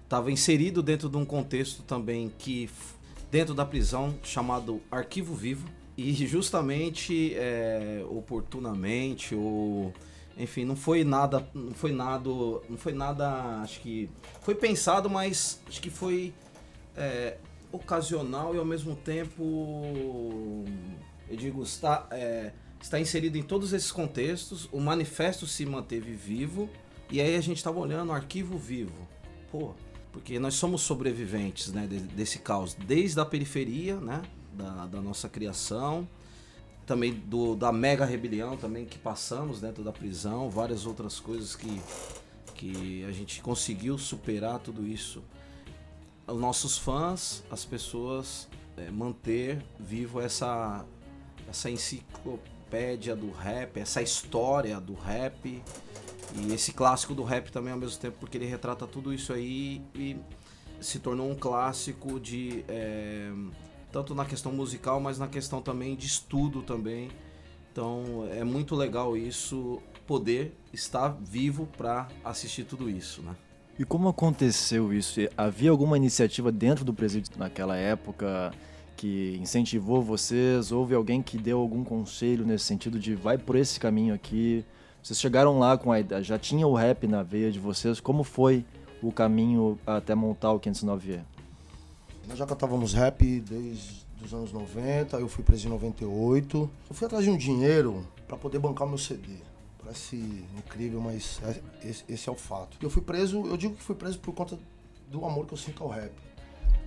estava 0.03 0.33
inserido 0.33 0.83
dentro 0.83 1.09
de 1.09 1.17
um 1.17 1.25
contexto 1.25 1.85
também 1.85 2.33
que 2.37 2.69
dentro 3.31 3.55
da 3.55 3.65
prisão 3.65 4.19
chamado 4.25 4.81
Arquivo 4.91 5.37
Vivo, 5.37 5.69
e 5.97 6.13
justamente, 6.27 7.35
é, 7.37 8.05
oportunamente, 8.09 9.35
ou 9.35 9.93
enfim, 10.37 10.65
não 10.65 10.77
foi 10.77 11.05
nada, 11.05 11.47
não 11.53 11.73
foi 11.73 11.93
nada, 11.93 12.31
não 12.69 12.77
foi 12.77 12.93
nada, 12.93 13.61
acho 13.61 13.81
que 13.81 14.09
foi 14.41 14.55
pensado, 14.55 15.11
mas 15.11 15.61
acho 15.69 15.81
que 15.83 15.91
foi 15.91 16.33
é, 16.97 17.37
ocasional 17.71 18.55
e 18.55 18.59
ao 18.59 18.65
mesmo 18.65 18.97
tempo, 18.97 20.65
eu 21.29 21.37
digo, 21.37 21.63
está, 21.63 22.07
é, 22.11 22.53
está 22.81 22.99
inserido 22.99 23.37
em 23.37 23.43
todos 23.43 23.73
esses 23.73 23.93
contextos. 23.93 24.69
O 24.73 24.81
manifesto 24.81 25.47
se 25.47 25.67
manteve 25.67 26.13
vivo 26.13 26.71
e 27.11 27.21
aí 27.21 27.37
a 27.37 27.41
gente 27.41 27.59
estava 27.59 27.79
olhando 27.79 28.09
o 28.09 28.13
arquivo 28.13 28.57
vivo, 28.57 29.07
pô, 29.51 29.75
porque 30.13 30.39
nós 30.39 30.55
somos 30.55 30.81
sobreviventes, 30.81 31.73
né, 31.73 31.87
desse 31.87 32.39
caos, 32.39 32.75
desde 32.75 33.21
a 33.21 33.25
periferia, 33.25 33.97
né, 33.97 34.23
da, 34.61 34.87
da 34.87 35.01
nossa 35.01 35.29
criação, 35.29 36.07
também 36.87 37.13
do, 37.13 37.55
da 37.55 37.73
mega 37.73 38.05
rebelião 38.05 38.57
também 38.57 38.85
que 38.85 38.99
passamos 38.99 39.61
dentro 39.61 39.83
da 39.83 39.93
prisão, 39.93 40.51
várias 40.51 40.87
outras 40.87 41.21
coisas 41.21 41.55
que, 41.55 41.81
que 42.55 43.05
a 43.05 43.13
gente 43.13 43.41
conseguiu 43.43 43.97
superar 43.97 44.59
tudo 44.59 44.87
isso. 44.87 45.23
Os 46.27 46.39
nossos 46.39 46.79
fãs, 46.79 47.43
as 47.51 47.65
pessoas, 47.65 48.49
é, 48.77 48.91
manter 48.91 49.63
vivo 49.79 50.21
essa, 50.21 50.85
essa 51.49 51.71
enciclopédia 51.71 53.17
do 53.17 53.31
rap, 53.31 53.79
essa 53.79 54.03
história 54.03 54.81
do 54.81 54.95
rap 54.95 55.63
e 56.35 56.53
esse 56.53 56.73
clássico 56.73 57.15
do 57.15 57.25
rap 57.25 57.51
também 57.51 57.73
ao 57.73 57.79
mesmo 57.79 57.99
tempo, 57.99 58.17
porque 58.21 58.37
ele 58.37 58.47
retrata 58.47 58.87
tudo 58.87 59.13
isso 59.13 59.33
aí 59.33 59.83
e 59.95 60.17
se 60.81 60.99
tornou 60.99 61.31
um 61.31 61.35
clássico 61.35 62.19
de. 62.19 62.65
É, 62.69 63.31
tanto 63.93 64.15
na 64.15 64.25
questão 64.25 64.53
musical, 64.53 65.01
mas 65.01 65.19
na 65.19 65.29
questão 65.29 65.61
também 65.61 65.97
de 65.97 66.07
estudo 66.07 66.63
também. 66.63 67.11
Então 67.73 68.29
é 68.33 68.45
muito 68.45 68.75
legal 68.75 69.17
isso, 69.17 69.81
poder 70.07 70.57
estar 70.73 71.17
vivo 71.21 71.67
para 71.77 72.09
assistir 72.25 72.65
tudo 72.65 72.91
isso, 72.91 73.23
né? 73.23 73.37
E 73.79 73.85
como 73.85 74.09
aconteceu 74.09 74.93
isso? 74.93 75.21
Havia 75.37 75.71
alguma 75.71 75.97
iniciativa 75.97 76.53
dentro 76.53 76.85
do 76.85 76.93
presídio 76.93 77.33
naquela 77.39 77.77
época 77.77 78.53
que 78.97 79.39
incentivou 79.41 80.03
vocês? 80.03 80.71
Houve 80.71 80.95
alguém 80.95 81.23
que 81.23 81.39
deu 81.39 81.59
algum 81.59 81.83
conselho 81.83 82.45
nesse 82.45 82.65
sentido 82.65 82.99
de 82.99 83.15
vai 83.15 83.39
por 83.39 83.57
esse 83.57 83.81
caminho 83.81 84.13
aqui? 84.13 84.65
Vocês 85.03 85.19
chegaram 85.19 85.59
lá 85.59 85.79
com 85.79 85.91
a 85.91 86.03
já 86.21 86.39
tinha 86.39 86.67
o 86.67 86.75
rap 86.75 87.07
na 87.07 87.23
veia 87.23 87.51
de 87.51 87.59
vocês? 87.59 88.01
Como 88.01 88.23
foi 88.23 88.67
o 89.03 89.11
caminho 89.11 89.79
até 89.87 90.15
montar 90.15 90.53
o 90.53 90.61
509E? 90.61 91.21
Nós 92.31 92.39
já 92.39 92.47
cantávamos 92.47 92.95
rap 92.95 93.41
desde 93.41 94.07
os 94.25 94.33
anos 94.33 94.53
90, 94.53 95.17
eu 95.17 95.29
fui 95.29 95.43
preso 95.43 95.67
em 95.67 95.71
98. 95.71 96.71
Eu 96.89 96.95
fui 96.95 97.05
atrás 97.07 97.25
de 97.25 97.31
um 97.31 97.37
dinheiro 97.37 98.07
para 98.29 98.37
poder 98.37 98.61
bancar 98.61 98.87
o 98.87 98.89
meu 98.89 98.99
CD. 98.99 99.35
Parece 99.83 100.15
incrível, 100.57 101.01
mas 101.01 101.41
é, 101.43 101.61
esse, 101.89 102.05
esse, 102.09 102.29
é 102.29 102.33
o 102.33 102.37
fato. 102.37 102.77
Eu 102.81 102.89
fui 102.89 103.03
preso, 103.03 103.45
eu 103.47 103.57
digo 103.57 103.75
que 103.75 103.83
fui 103.83 103.97
preso 103.97 104.21
por 104.21 104.33
conta 104.33 104.57
do 105.11 105.25
amor 105.27 105.45
que 105.45 105.55
eu 105.55 105.59
sinto 105.59 105.83
ao 105.83 105.91
rap. 105.91 106.13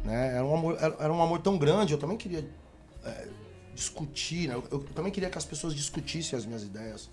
Né? 0.06 0.34
Era, 0.34 0.46
um 0.46 0.56
amor, 0.56 0.78
era, 0.80 0.96
era 0.98 1.14
um 1.14 1.22
amor 1.22 1.42
tão 1.42 1.58
grande, 1.58 1.92
eu 1.92 2.00
também 2.00 2.16
queria 2.16 2.50
é, 3.04 3.28
discutir, 3.76 4.48
né? 4.48 4.56
Eu, 4.56 4.64
eu 4.72 4.80
também 4.96 5.12
queria 5.12 5.30
que 5.30 5.38
as 5.38 5.44
pessoas 5.44 5.76
discutissem 5.76 6.40
as 6.40 6.46
minhas 6.46 6.64
ideias. 6.64 7.10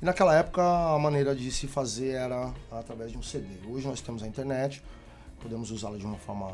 E 0.00 0.04
naquela 0.06 0.34
época 0.34 0.62
a 0.62 0.98
maneira 0.98 1.36
de 1.36 1.52
se 1.52 1.66
fazer 1.66 2.12
era 2.12 2.54
através 2.72 3.12
de 3.12 3.18
um 3.18 3.22
CD. 3.22 3.46
Hoje 3.68 3.86
nós 3.86 4.00
temos 4.00 4.22
a 4.22 4.26
internet, 4.26 4.82
podemos 5.42 5.70
usá-la 5.70 5.98
de 5.98 6.06
uma 6.06 6.16
forma 6.16 6.50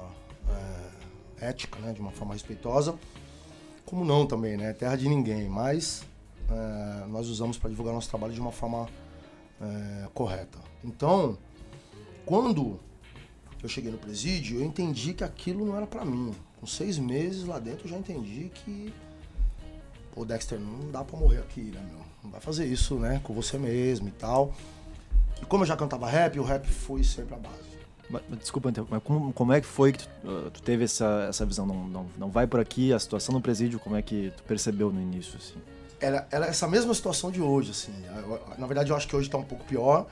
é, 0.48 1.02
ética, 1.42 1.78
né? 1.80 1.92
de 1.92 2.00
uma 2.00 2.10
forma 2.10 2.34
respeitosa. 2.34 2.98
Como 3.84 4.04
não 4.04 4.26
também, 4.26 4.56
né? 4.56 4.72
Terra 4.72 4.96
de 4.96 5.08
ninguém, 5.08 5.48
mas 5.48 6.02
é, 6.48 7.06
nós 7.08 7.28
usamos 7.28 7.58
para 7.58 7.68
divulgar 7.68 7.94
nosso 7.94 8.08
trabalho 8.08 8.32
de 8.32 8.40
uma 8.40 8.52
forma 8.52 8.88
é, 9.60 10.08
correta. 10.14 10.58
Então, 10.82 11.36
quando 12.24 12.80
eu 13.62 13.68
cheguei 13.68 13.90
no 13.90 13.98
presídio, 13.98 14.60
eu 14.60 14.64
entendi 14.64 15.14
que 15.14 15.22
aquilo 15.22 15.64
não 15.64 15.76
era 15.76 15.86
para 15.86 16.04
mim. 16.04 16.34
Com 16.60 16.66
seis 16.66 16.98
meses 16.98 17.44
lá 17.44 17.58
dentro, 17.58 17.86
eu 17.86 17.90
já 17.90 17.98
entendi 17.98 18.50
que, 18.54 18.92
pô, 20.14 20.24
Dexter, 20.24 20.58
não 20.58 20.90
dá 20.90 21.04
para 21.04 21.18
morrer 21.18 21.38
aqui, 21.38 21.60
né, 21.60 21.80
meu? 21.88 22.02
Não 22.24 22.30
vai 22.30 22.40
fazer 22.40 22.66
isso, 22.66 22.96
né, 22.96 23.20
com 23.22 23.34
você 23.34 23.58
mesmo 23.58 24.08
e 24.08 24.12
tal. 24.12 24.54
E 25.40 25.44
como 25.44 25.64
eu 25.64 25.66
já 25.66 25.76
cantava 25.76 26.08
rap, 26.08 26.38
o 26.38 26.44
rap 26.44 26.66
foi 26.68 27.02
sempre 27.02 27.34
a 27.34 27.38
base. 27.38 27.81
Desculpa, 28.38 28.72
mas 28.90 29.02
como, 29.02 29.32
como, 29.32 29.52
é 29.52 29.60
que 29.60 29.66
foi 29.66 29.92
que 29.92 30.00
tu, 30.00 30.08
uh, 30.24 30.50
tu, 30.50 30.62
teve 30.62 30.84
essa, 30.84 31.26
essa 31.28 31.46
visão? 31.46 31.64
Não, 31.64 31.88
não, 31.88 32.06
não 32.18 32.30
vai 32.30 32.46
por 32.46 32.60
aqui, 32.60 32.92
a 32.92 32.98
situação 32.98 33.32
no 33.32 33.40
presídio, 33.40 33.78
como 33.78 33.96
é 33.96 34.02
que 34.02 34.32
tu 34.36 34.42
percebeu 34.42 34.92
no 34.92 35.00
início, 35.00 35.38
assim? 35.38 35.54
Era, 35.98 36.26
era 36.30 36.46
essa 36.46 36.68
mesma 36.68 36.92
situação 36.92 37.30
de 37.30 37.40
hoje, 37.40 37.70
assim. 37.70 37.92
Na 38.58 38.66
verdade, 38.66 38.90
eu 38.90 38.96
acho 38.96 39.08
que 39.08 39.16
hoje 39.16 39.30
tá 39.30 39.38
um 39.38 39.44
pouco 39.44 39.64
pior, 39.64 40.06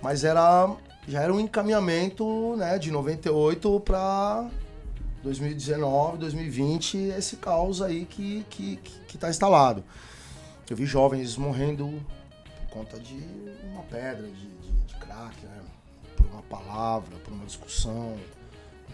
mas 0.00 0.24
era 0.24 0.68
já 1.06 1.20
era 1.20 1.32
um 1.32 1.40
encaminhamento, 1.40 2.54
né, 2.56 2.78
de 2.78 2.90
98 2.90 3.80
para 3.80 4.48
2019, 5.22 6.18
2020, 6.18 6.96
esse 7.16 7.36
caos 7.36 7.82
aí 7.82 8.04
que, 8.04 8.44
que, 8.48 8.76
que 8.76 9.18
tá 9.18 9.28
instalado. 9.28 9.82
Eu 10.70 10.76
vi 10.76 10.86
jovens 10.86 11.36
morrendo 11.36 12.00
por 12.60 12.78
conta 12.78 12.98
de 12.98 13.22
uma 13.72 13.82
pedra, 13.82 14.26
de, 14.26 14.46
de, 14.46 14.72
de 14.86 14.94
crack, 14.94 15.44
né? 15.44 15.60
Uma 16.32 16.42
palavra, 16.42 17.16
por 17.18 17.32
uma 17.32 17.44
discussão. 17.44 18.16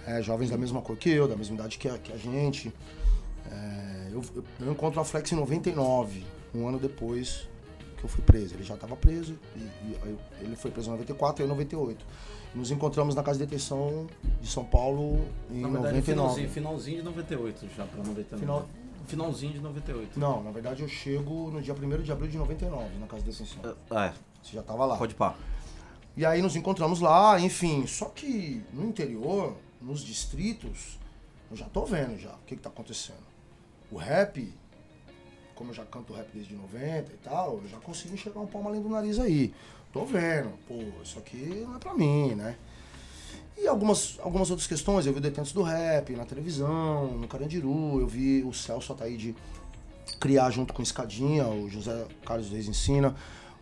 É, 0.06 0.22
jovens 0.22 0.50
da 0.50 0.56
mesma 0.56 0.80
cor 0.80 0.96
que 0.96 1.10
eu, 1.10 1.28
da 1.28 1.36
mesma 1.36 1.54
idade 1.54 1.78
que 1.78 1.88
a, 1.88 1.98
que 1.98 2.12
a 2.12 2.16
gente. 2.16 2.72
É, 3.50 4.08
eu, 4.12 4.22
eu, 4.60 4.72
encontro 4.72 5.00
a 5.00 5.04
Flex 5.04 5.32
em 5.32 5.36
99, 5.36 6.24
um 6.54 6.66
ano 6.66 6.78
depois 6.78 7.48
que 7.98 8.04
eu 8.04 8.08
fui 8.08 8.22
preso. 8.22 8.54
Ele 8.54 8.62
já 8.62 8.74
estava 8.74 8.96
preso, 8.96 9.38
e, 9.56 9.58
e, 9.58 10.18
ele 10.40 10.56
foi 10.56 10.70
preso 10.70 10.88
em 10.88 10.92
94 10.92 11.42
e 11.42 11.44
eu 11.44 11.46
em 11.46 11.50
98. 11.50 12.06
Nos 12.54 12.70
encontramos 12.70 13.14
na 13.14 13.22
casa 13.22 13.38
de 13.38 13.44
detenção 13.44 14.06
de 14.40 14.48
São 14.48 14.64
Paulo 14.64 15.20
em 15.50 15.60
na 15.60 15.68
verdade, 15.68 15.96
99. 15.96 16.02
Finalzinho, 16.02 16.50
finalzinho 16.50 16.96
de 16.98 17.04
98 17.04 17.68
já 17.76 17.84
para 17.84 17.98
99. 17.98 18.40
Final, 18.40 18.68
finalzinho 19.06 19.52
de 19.52 19.60
98. 19.60 20.18
Não, 20.18 20.42
na 20.42 20.50
verdade 20.50 20.82
eu 20.82 20.88
chego 20.88 21.50
no 21.50 21.60
dia 21.60 21.74
1 21.74 22.02
de 22.02 22.12
abril 22.12 22.30
de 22.30 22.38
99 22.38 22.98
na 22.98 23.06
casa 23.06 23.22
de 23.22 23.30
detenção. 23.30 23.76
Ah, 23.90 24.06
é. 24.06 24.14
Você 24.42 24.54
já 24.54 24.60
estava 24.60 24.86
lá. 24.86 24.96
Pode 24.96 25.14
pá. 25.14 25.34
E 26.18 26.26
aí 26.26 26.42
nos 26.42 26.56
encontramos 26.56 26.98
lá, 26.98 27.38
enfim. 27.38 27.86
Só 27.86 28.06
que 28.06 28.60
no 28.72 28.84
interior, 28.84 29.56
nos 29.80 30.00
distritos, 30.00 30.98
eu 31.48 31.56
já 31.56 31.66
tô 31.66 31.84
vendo 31.84 32.18
já 32.18 32.30
o 32.30 32.38
que, 32.44 32.56
que 32.56 32.60
tá 32.60 32.68
acontecendo. 32.68 33.22
O 33.88 33.96
rap, 33.96 34.52
como 35.54 35.70
eu 35.70 35.74
já 35.74 35.84
canto 35.84 36.12
rap 36.12 36.26
desde 36.34 36.56
90 36.56 37.12
e 37.12 37.16
tal, 37.18 37.60
eu 37.62 37.68
já 37.68 37.78
consigo 37.78 38.14
enxergar 38.14 38.40
um 38.40 38.48
palmo 38.48 38.68
além 38.68 38.82
do 38.82 38.88
nariz 38.88 39.20
aí. 39.20 39.54
Tô 39.92 40.04
vendo, 40.04 40.50
pô, 40.66 40.74
isso 41.04 41.20
aqui 41.20 41.64
não 41.64 41.76
é 41.76 41.78
pra 41.78 41.94
mim, 41.94 42.34
né? 42.34 42.56
E 43.56 43.68
algumas, 43.68 44.18
algumas 44.20 44.50
outras 44.50 44.66
questões, 44.66 45.06
eu 45.06 45.12
vi 45.12 45.20
Detentos 45.20 45.52
do 45.52 45.62
Rap 45.62 46.10
na 46.16 46.24
televisão, 46.24 47.12
no 47.12 47.28
Carandiru, 47.28 48.00
eu 48.00 48.08
vi 48.08 48.42
o 48.42 48.52
Celso 48.52 48.92
Ataíde 48.92 49.36
criar 50.18 50.50
junto 50.50 50.74
com 50.74 50.82
Escadinha, 50.82 51.46
o 51.46 51.70
José 51.70 52.06
Carlos 52.24 52.50
Reis 52.50 52.66
ensina, 52.66 53.14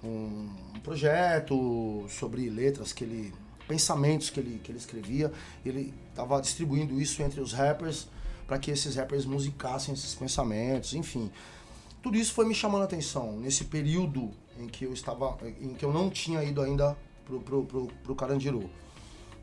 um, 0.07 0.81
projeto 0.83 2.07
sobre 2.09 2.49
letras 2.49 2.93
que 2.93 3.05
ele. 3.05 3.35
pensamentos 3.67 4.31
que 4.31 4.41
ele, 4.41 4.61
que 4.63 4.71
ele 4.71 4.79
escrevia. 4.79 5.33
Ele 5.65 5.93
estava 6.11 6.41
distribuindo 6.41 7.01
isso 7.01 7.23
entre 7.23 7.41
os 7.41 7.53
rappers 7.53 8.09
para 8.47 8.59
que 8.59 8.71
esses 8.71 8.95
rappers 8.95 9.25
musicassem 9.25 9.93
esses 9.93 10.15
pensamentos, 10.15 10.95
enfim. 10.95 11.31
Tudo 12.03 12.17
isso 12.17 12.33
foi 12.33 12.47
me 12.47 12.55
chamando 12.55 12.83
a 12.83 12.85
atenção 12.85 13.37
nesse 13.39 13.65
período 13.65 14.31
em 14.59 14.69
que 14.69 14.85
eu 14.85 14.93
estava. 14.93 15.37
em 15.61 15.75
que 15.75 15.85
eu 15.85 15.93
não 15.93 16.09
tinha 16.09 16.43
ido 16.45 16.63
ainda 16.63 16.97
pro, 17.25 17.41
pro, 17.41 17.65
pro, 17.65 17.87
pro 18.05 18.15
Carandiru. 18.15 18.71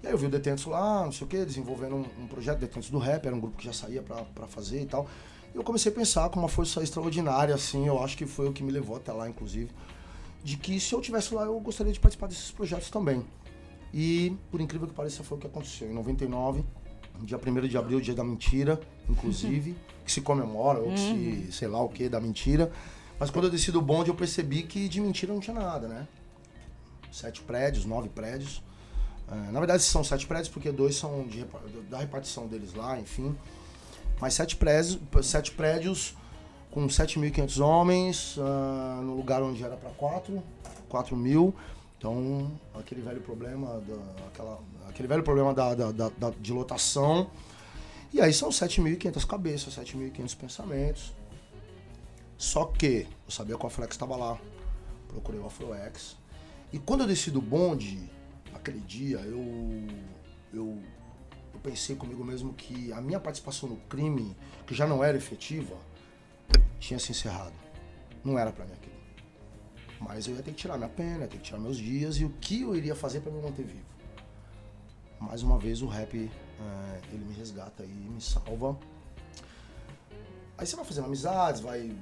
E 0.01 0.07
aí 0.07 0.13
eu 0.13 0.17
vi 0.17 0.25
o 0.25 0.29
Detentos 0.29 0.65
lá, 0.65 1.05
não 1.05 1.11
sei 1.11 1.25
o 1.25 1.29
que, 1.29 1.45
desenvolvendo 1.45 1.95
um, 1.95 2.23
um 2.23 2.27
projeto, 2.27 2.59
Detentos 2.59 2.89
do 2.89 2.97
Rap, 2.97 3.25
era 3.25 3.35
um 3.35 3.39
grupo 3.39 3.57
que 3.57 3.65
já 3.65 3.71
saía 3.71 4.01
para 4.01 4.47
fazer 4.47 4.81
e 4.81 4.85
tal. 4.85 5.07
E 5.53 5.57
eu 5.57 5.63
comecei 5.63 5.91
a 5.91 5.95
pensar 5.95 6.29
com 6.29 6.39
uma 6.39 6.49
força 6.49 6.83
extraordinária, 6.83 7.55
assim, 7.55 7.87
eu 7.87 8.03
acho 8.03 8.17
que 8.17 8.25
foi 8.25 8.49
o 8.49 8.53
que 8.53 8.63
me 8.63 8.71
levou 8.71 8.97
até 8.97 9.13
lá, 9.13 9.29
inclusive, 9.29 9.69
de 10.43 10.57
que 10.57 10.79
se 10.79 10.93
eu 10.93 11.01
tivesse 11.01 11.33
lá, 11.33 11.43
eu 11.43 11.59
gostaria 11.59 11.93
de 11.93 11.99
participar 11.99 12.27
desses 12.27 12.51
projetos 12.51 12.89
também. 12.89 13.25
E, 13.93 14.35
por 14.51 14.59
incrível 14.59 14.87
que 14.87 14.93
pareça, 14.93 15.23
foi 15.23 15.37
o 15.37 15.41
que 15.41 15.47
aconteceu. 15.47 15.89
Em 15.89 15.93
99, 15.93 16.63
dia 17.21 17.37
1 17.37 17.67
de 17.67 17.77
abril, 17.77 18.01
dia 18.01 18.13
da 18.13 18.23
mentira, 18.23 18.79
inclusive, 19.07 19.75
que 20.03 20.11
se 20.11 20.21
comemora, 20.21 20.79
ou 20.79 20.91
que 20.91 20.99
se, 20.99 21.11
uhum. 21.11 21.51
sei 21.51 21.67
lá 21.67 21.81
o 21.81 21.89
que, 21.89 22.09
da 22.09 22.19
mentira. 22.19 22.71
Mas 23.19 23.29
quando 23.29 23.45
eu 23.45 23.51
desci 23.51 23.71
do 23.71 23.81
bonde, 23.81 24.09
eu 24.09 24.15
percebi 24.15 24.63
que 24.63 24.89
de 24.89 24.99
mentira 24.99 25.31
não 25.31 25.39
tinha 25.39 25.53
nada, 25.53 25.87
né? 25.87 26.07
Sete 27.11 27.41
prédios, 27.41 27.85
nove 27.85 28.09
prédios. 28.09 28.61
É, 29.31 29.51
na 29.51 29.59
verdade, 29.59 29.83
são 29.83 30.03
sete 30.03 30.25
prédios, 30.27 30.49
porque 30.49 30.71
dois 30.71 30.95
são 30.95 31.25
de, 31.27 31.45
da 31.89 31.99
repartição 31.99 32.47
deles 32.47 32.73
lá, 32.73 32.99
enfim. 32.99 33.35
Mas 34.19 34.33
sete 34.33 34.55
prédios, 34.55 34.99
sete 35.21 35.51
prédios 35.51 36.15
com 36.73 36.87
7.500 36.87 37.63
homens, 37.63 38.35
uh, 38.37 39.01
no 39.03 39.15
lugar 39.15 39.43
onde 39.43 39.63
era 39.63 39.77
para 39.77 39.91
4, 39.91 40.41
4 40.89 41.15
mil. 41.15 41.53
Então, 41.95 42.51
aquele 42.73 43.01
velho 43.01 43.21
problema, 43.21 43.79
da, 43.79 44.27
aquela, 44.27 44.59
aquele 44.89 45.07
velho 45.07 45.21
problema 45.21 45.53
da, 45.53 45.75
da, 45.75 45.91
da, 45.91 46.09
da 46.09 46.29
de 46.31 46.51
lotação. 46.51 47.29
E 48.11 48.19
aí 48.19 48.33
são 48.33 48.49
7.500 48.49 49.25
cabeças, 49.27 49.75
7.500 49.75 50.35
pensamentos. 50.35 51.13
Só 52.39 52.65
que 52.65 53.07
eu 53.25 53.31
sabia 53.31 53.55
que 53.55 53.63
o 53.63 53.67
Aflex 53.67 53.93
estava 53.93 54.15
lá. 54.15 54.39
Procurei 55.07 55.39
o 55.39 55.45
Afroex. 55.45 56.17
E 56.71 56.79
quando 56.79 57.01
eu 57.01 57.07
desci 57.07 57.29
do 57.29 57.39
bonde, 57.39 58.09
aquele 58.51 58.79
dia, 58.79 59.19
eu, 59.19 59.87
eu, 60.51 60.81
eu 61.53 61.59
pensei 61.61 61.95
comigo 61.95 62.23
mesmo 62.23 62.51
que 62.51 62.91
a 62.91 62.99
minha 62.99 63.19
participação 63.19 63.69
no 63.69 63.77
crime, 63.87 64.35
que 64.65 64.73
já 64.73 64.87
não 64.87 65.03
era 65.03 65.15
efetiva, 65.15 65.77
tinha 66.83 66.99
se 66.99 67.11
encerrado. 67.11 67.53
Não 68.23 68.37
era 68.37 68.51
para 68.51 68.65
mim 68.65 68.73
aquilo. 68.73 68.93
Mas 69.99 70.27
eu 70.27 70.35
ia 70.35 70.43
ter 70.43 70.51
que 70.51 70.57
tirar 70.57 70.77
minha 70.77 70.89
pena, 70.89 71.21
ia 71.21 71.27
ter 71.27 71.37
que 71.37 71.43
tirar 71.43 71.59
meus 71.59 71.77
dias 71.77 72.17
e 72.17 72.25
o 72.25 72.29
que 72.29 72.61
eu 72.61 72.75
iria 72.75 72.93
fazer 72.93 73.21
para 73.21 73.31
me 73.31 73.41
manter 73.41 73.63
vivo. 73.63 73.85
Mais 75.19 75.41
uma 75.43 75.57
vez 75.57 75.81
o 75.81 75.87
rap, 75.87 76.13
é, 76.13 77.01
ele 77.13 77.23
me 77.23 77.33
resgata 77.33 77.83
e 77.83 77.87
me 77.87 78.19
salva. 78.19 78.77
Aí 80.57 80.67
você 80.67 80.75
vai 80.75 80.83
fazendo 80.83 81.05
amizades, 81.05 81.61
vai. 81.61 81.95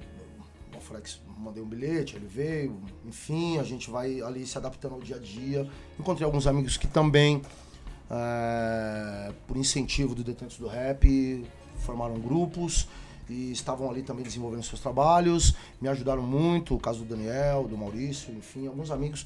O 0.75 0.79
Flex 0.79 1.21
mandei 1.37 1.61
um 1.61 1.67
bilhete, 1.67 2.15
ele 2.15 2.25
veio, 2.25 2.81
enfim, 3.05 3.59
a 3.59 3.63
gente 3.63 3.91
vai 3.91 4.19
ali 4.21 4.47
se 4.47 4.57
adaptando 4.57 4.95
ao 4.95 5.01
dia 5.01 5.17
a 5.17 5.19
dia. 5.19 5.69
Encontrei 5.99 6.25
alguns 6.25 6.47
amigos 6.47 6.75
que 6.75 6.87
também, 6.87 7.41
é, 8.09 9.31
por 9.45 9.57
incentivo 9.57 10.15
do 10.15 10.23
Detentos 10.23 10.57
do 10.57 10.67
Rap, 10.67 11.45
formaram 11.75 12.19
grupos 12.19 12.87
e 13.31 13.51
estavam 13.51 13.89
ali 13.89 14.03
também 14.03 14.23
desenvolvendo 14.23 14.63
seus 14.63 14.81
trabalhos, 14.81 15.55
me 15.79 15.87
ajudaram 15.87 16.21
muito, 16.21 16.75
o 16.75 16.79
caso 16.79 16.99
do 16.99 17.15
Daniel, 17.15 17.65
do 17.65 17.77
Maurício, 17.77 18.33
enfim, 18.33 18.67
alguns 18.67 18.91
amigos 18.91 19.25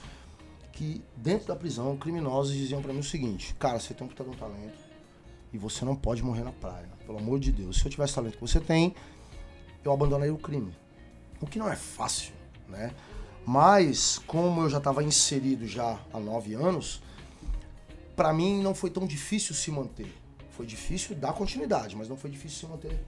que 0.71 1.03
dentro 1.17 1.47
da 1.47 1.55
prisão, 1.55 1.97
criminosos, 1.97 2.53
diziam 2.53 2.81
para 2.81 2.93
mim 2.93 2.99
o 2.99 3.03
seguinte, 3.03 3.55
cara, 3.55 3.79
você 3.79 3.93
tem 3.93 4.05
um 4.05 4.09
puta 4.09 4.23
de 4.23 4.29
um 4.29 4.33
talento 4.33 4.77
e 5.51 5.57
você 5.57 5.83
não 5.83 5.95
pode 5.95 6.21
morrer 6.21 6.43
na 6.43 6.51
praia, 6.51 6.87
pelo 7.05 7.17
amor 7.17 7.39
de 7.39 7.51
Deus. 7.51 7.79
Se 7.79 7.85
eu 7.85 7.89
tivesse 7.89 8.13
talento 8.13 8.35
que 8.35 8.41
você 8.41 8.59
tem, 8.59 8.93
eu 9.83 9.91
abandonaria 9.91 10.33
o 10.33 10.37
crime. 10.37 10.75
O 11.41 11.47
que 11.47 11.57
não 11.57 11.67
é 11.67 11.75
fácil, 11.75 12.33
né? 12.67 12.93
Mas, 13.43 14.19
como 14.27 14.61
eu 14.61 14.69
já 14.69 14.77
estava 14.77 15.03
inserido 15.03 15.65
já 15.65 15.99
há 16.13 16.19
nove 16.19 16.53
anos, 16.53 17.01
para 18.15 18.33
mim 18.33 18.61
não 18.61 18.75
foi 18.75 18.89
tão 18.89 19.07
difícil 19.07 19.55
se 19.55 19.71
manter. 19.71 20.13
Foi 20.51 20.65
difícil 20.65 21.15
dar 21.15 21.33
continuidade, 21.33 21.95
mas 21.95 22.07
não 22.07 22.17
foi 22.17 22.29
difícil 22.29 22.59
se 22.59 22.65
manter 22.67 22.99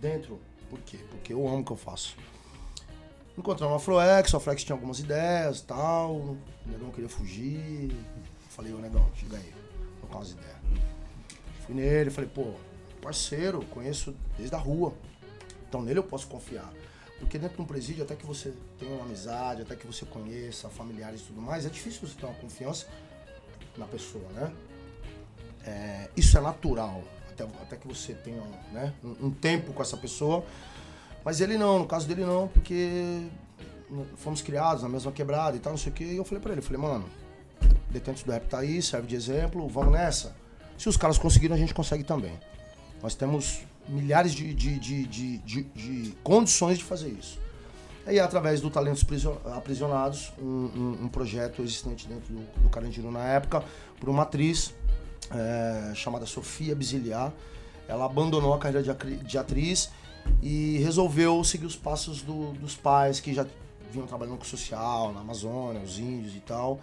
dentro. 0.00 0.40
Por 0.70 0.80
quê? 0.80 0.98
Porque 1.10 1.32
eu 1.32 1.46
amo 1.46 1.60
o 1.60 1.64
que 1.64 1.72
eu 1.72 1.76
faço. 1.76 2.16
Encontramos 3.36 3.74
o 3.74 3.76
Afroex, 3.76 4.32
o 4.32 4.36
Afroex 4.36 4.64
tinha 4.64 4.74
algumas 4.74 4.98
ideias 4.98 5.60
e 5.60 5.64
tal. 5.64 6.16
O 6.16 6.38
negão 6.66 6.90
queria 6.90 7.08
fugir. 7.08 7.94
Falei, 8.50 8.72
ô 8.72 8.78
negão, 8.78 9.08
chega 9.14 9.36
aí, 9.36 9.54
tô 10.00 10.06
com 10.08 10.16
umas 10.16 10.32
ideias. 10.32 10.56
Fui 11.64 11.74
nele, 11.74 12.10
falei, 12.10 12.28
pô, 12.28 12.52
parceiro, 13.00 13.64
conheço 13.66 14.14
desde 14.36 14.54
a 14.54 14.58
rua. 14.58 14.92
Então 15.68 15.82
nele 15.82 16.00
eu 16.00 16.04
posso 16.04 16.26
confiar. 16.26 16.72
Porque 17.18 17.38
dentro 17.38 17.56
de 17.56 17.62
um 17.62 17.66
presídio, 17.66 18.04
até 18.04 18.14
que 18.14 18.26
você 18.26 18.54
tenha 18.78 18.92
uma 18.92 19.04
amizade, 19.04 19.62
até 19.62 19.74
que 19.74 19.86
você 19.86 20.06
conheça 20.06 20.68
familiares 20.68 21.20
e 21.20 21.24
tudo 21.24 21.40
mais, 21.40 21.66
é 21.66 21.68
difícil 21.68 22.06
você 22.06 22.14
ter 22.14 22.26
uma 22.26 22.34
confiança 22.34 22.86
na 23.76 23.86
pessoa, 23.86 24.28
né? 24.30 24.52
É, 25.64 26.10
isso 26.16 26.38
é 26.38 26.40
natural 26.40 27.02
até, 27.42 27.44
até 27.62 27.76
que 27.76 27.86
você 27.86 28.14
tenha 28.14 28.42
né, 28.72 28.92
um, 29.04 29.26
um, 29.26 29.30
tempo 29.30 29.72
com 29.72 29.82
essa 29.82 29.96
pessoa. 29.96 30.44
Mas 31.24 31.40
ele 31.40 31.56
não, 31.56 31.80
no 31.80 31.86
caso 31.86 32.06
dele 32.06 32.24
não, 32.24 32.48
porque 32.48 33.28
fomos 34.16 34.42
criados 34.42 34.82
na 34.82 34.88
mesma 34.88 35.12
quebrada 35.12 35.56
e 35.56 35.60
tal, 35.60 35.72
não 35.72 35.78
sei 35.78 35.92
o 35.92 35.94
que. 35.94 36.04
E 36.04 36.16
eu 36.16 36.24
falei 36.24 36.42
pra 36.42 36.52
ele, 36.52 36.62
falei, 36.62 36.80
mano, 36.80 37.04
Detentos 37.90 38.22
do 38.22 38.32
Rap 38.32 38.46
tá 38.46 38.58
aí, 38.58 38.82
serve 38.82 39.06
de 39.06 39.16
exemplo, 39.16 39.66
vamos 39.68 39.92
nessa. 39.92 40.36
Se 40.76 40.88
os 40.88 40.96
caras 40.96 41.18
conseguiram, 41.18 41.54
a 41.54 41.58
gente 41.58 41.74
consegue 41.74 42.04
também. 42.04 42.38
Nós 43.02 43.14
temos 43.14 43.60
milhares 43.88 44.32
de, 44.32 44.52
de, 44.52 44.78
de, 44.78 45.06
de, 45.06 45.38
de, 45.62 46.14
condições 46.22 46.78
de 46.78 46.84
fazer 46.84 47.08
isso. 47.08 47.40
E 48.06 48.18
através 48.20 48.60
do 48.60 48.70
Talentos 48.70 49.04
Aprisionados, 49.54 50.32
um, 50.38 50.44
um, 50.44 50.98
um 51.04 51.08
projeto 51.08 51.62
existente 51.62 52.06
dentro 52.06 52.32
do, 52.32 52.62
do 52.62 52.68
Carandiru 52.70 53.10
na 53.10 53.24
época, 53.24 53.62
por 53.98 54.08
uma 54.08 54.22
atriz 54.22 54.74
é, 55.30 55.94
chamada 55.94 56.26
Sofia 56.26 56.74
Biziliar. 56.74 57.32
Ela 57.86 58.04
abandonou 58.04 58.52
a 58.52 58.58
carreira 58.58 58.82
de, 59.22 59.38
atriz 59.38 59.90
e 60.42 60.78
resolveu 60.78 61.42
seguir 61.42 61.66
os 61.66 61.76
passos 61.76 62.22
do, 62.22 62.52
dos 62.52 62.74
pais 62.74 63.18
que 63.18 63.32
já 63.32 63.46
vinham 63.90 64.06
trabalhando 64.06 64.36
com 64.36 64.44
social 64.44 65.12
na 65.12 65.20
Amazônia, 65.20 65.80
os 65.80 65.98
índios 65.98 66.36
e 66.36 66.40
tal. 66.40 66.80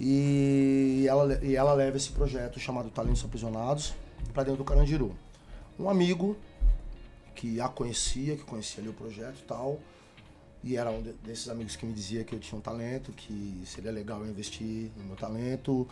E 0.00 1.04
ela, 1.08 1.44
e 1.44 1.54
ela 1.54 1.72
leva 1.74 1.96
esse 1.96 2.10
projeto 2.10 2.58
chamado 2.58 2.90
Talentos 2.90 3.24
Aprisionados 3.24 3.94
para 4.32 4.44
dentro 4.44 4.58
do 4.58 4.64
Carandiru. 4.64 5.14
Um 5.78 5.88
amigo 5.88 6.36
que 7.34 7.60
a 7.60 7.68
conhecia, 7.68 8.36
que 8.36 8.44
conhecia 8.44 8.82
ali 8.82 8.88
o 8.88 8.94
projeto 8.94 9.38
e 9.40 9.44
tal, 9.44 9.78
e 10.62 10.76
era 10.76 10.90
um 10.90 11.02
desses 11.02 11.48
amigos 11.48 11.76
que 11.76 11.84
me 11.84 11.92
dizia 11.92 12.24
que 12.24 12.34
eu 12.34 12.40
tinha 12.40 12.58
um 12.58 12.62
talento, 12.62 13.12
que 13.12 13.62
seria 13.66 13.92
legal 13.92 14.20
eu 14.20 14.30
investir 14.30 14.90
no 14.96 15.04
meu 15.04 15.16
talento. 15.16 15.86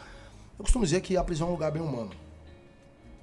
Eu 0.59 0.65
costumo 0.65 0.85
dizer 0.85 1.01
que 1.01 1.17
a 1.17 1.25
prisão 1.25 1.49
é 1.49 1.51
um 1.51 1.55
lugar 1.55 1.71
bem 1.71 1.83
humano. 1.83 2.11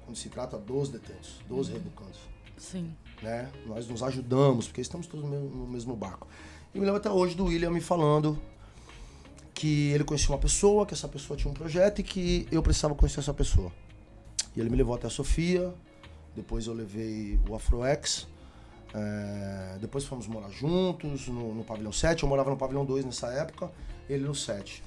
Quando 0.04 0.16
se 0.16 0.28
trata 0.28 0.58
dos 0.58 0.88
detentos, 0.88 1.40
dos 1.48 1.68
uhum. 1.68 1.74
reeducandos. 1.74 2.18
Sim. 2.58 2.94
Né? 3.22 3.50
Nós 3.66 3.88
nos 3.88 4.02
ajudamos, 4.02 4.66
porque 4.66 4.80
estamos 4.80 5.06
todos 5.06 5.24
no 5.28 5.66
mesmo 5.66 5.96
barco. 5.96 6.26
E 6.74 6.78
me 6.78 6.84
lembro 6.84 7.00
até 7.00 7.10
hoje 7.10 7.34
do 7.34 7.46
William 7.46 7.70
me 7.70 7.80
falando 7.80 8.38
que 9.54 9.90
ele 9.90 10.04
conhecia 10.04 10.30
uma 10.30 10.38
pessoa, 10.38 10.86
que 10.86 10.94
essa 10.94 11.08
pessoa 11.08 11.36
tinha 11.36 11.50
um 11.50 11.54
projeto 11.54 11.98
e 11.98 12.02
que 12.02 12.48
eu 12.50 12.62
precisava 12.62 12.94
conhecer 12.94 13.20
essa 13.20 13.34
pessoa. 13.34 13.70
E 14.56 14.60
ele 14.60 14.70
me 14.70 14.76
levou 14.76 14.94
até 14.94 15.06
a 15.06 15.10
Sofia, 15.10 15.72
depois 16.34 16.66
eu 16.66 16.72
levei 16.72 17.38
o 17.48 17.54
Afroex, 17.54 18.26
é, 18.94 19.78
depois 19.80 20.04
fomos 20.04 20.26
morar 20.26 20.50
juntos 20.50 21.28
no, 21.28 21.54
no, 21.54 21.62
pavilhão 21.64 21.92
7, 21.92 22.22
eu 22.22 22.28
morava 22.28 22.50
no 22.50 22.56
pavilhão 22.56 22.84
2 22.84 23.04
nessa 23.04 23.28
época, 23.28 23.70
ele 24.08 24.24
no 24.24 24.34
7. 24.34 24.82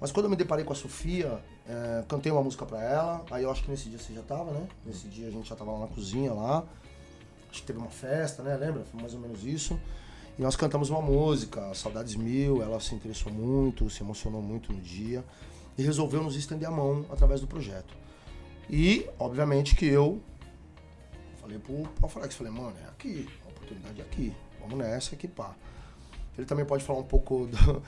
Mas 0.00 0.12
quando 0.12 0.26
eu 0.26 0.30
me 0.30 0.36
deparei 0.36 0.64
com 0.64 0.72
a 0.72 0.76
Sofia, 0.76 1.42
é, 1.68 2.04
cantei 2.06 2.30
uma 2.30 2.42
música 2.42 2.64
para 2.64 2.82
ela, 2.82 3.24
aí 3.30 3.42
eu 3.42 3.50
acho 3.50 3.64
que 3.64 3.70
nesse 3.70 3.88
dia 3.88 3.98
você 3.98 4.14
já 4.14 4.22
tava, 4.22 4.52
né? 4.52 4.66
Nesse 4.84 5.08
dia 5.08 5.26
a 5.26 5.30
gente 5.30 5.48
já 5.48 5.56
tava 5.56 5.72
lá 5.72 5.80
na 5.80 5.86
cozinha 5.88 6.32
lá, 6.32 6.64
acho 7.50 7.60
que 7.60 7.66
teve 7.66 7.78
uma 7.78 7.90
festa, 7.90 8.42
né? 8.42 8.56
Lembra? 8.56 8.84
Foi 8.84 9.00
mais 9.00 9.14
ou 9.14 9.20
menos 9.20 9.44
isso. 9.44 9.78
E 10.38 10.42
nós 10.42 10.54
cantamos 10.54 10.88
uma 10.88 11.02
música, 11.02 11.74
Saudades 11.74 12.14
Mil, 12.14 12.62
ela 12.62 12.78
se 12.78 12.94
interessou 12.94 13.32
muito, 13.32 13.90
se 13.90 14.02
emocionou 14.02 14.40
muito 14.40 14.72
no 14.72 14.80
dia 14.80 15.24
e 15.76 15.82
resolveu 15.82 16.22
nos 16.22 16.36
estender 16.36 16.68
a 16.68 16.70
mão 16.70 17.04
através 17.10 17.40
do 17.40 17.48
projeto. 17.48 17.92
E, 18.70 19.08
obviamente, 19.18 19.74
que 19.74 19.86
eu 19.86 20.20
falei 21.40 21.58
pro 21.58 21.88
Alfrex, 22.02 22.36
falei, 22.36 22.52
mano, 22.52 22.74
é 22.84 22.88
aqui, 22.88 23.28
a 23.44 23.48
oportunidade 23.48 24.00
é 24.00 24.04
aqui, 24.04 24.32
vamos 24.60 24.78
nessa 24.78 25.16
aqui, 25.16 25.26
pá. 25.26 25.56
Ele 26.36 26.46
também 26.46 26.64
pode 26.64 26.84
falar 26.84 27.00
um 27.00 27.04
pouco 27.04 27.48
do, 27.48 27.82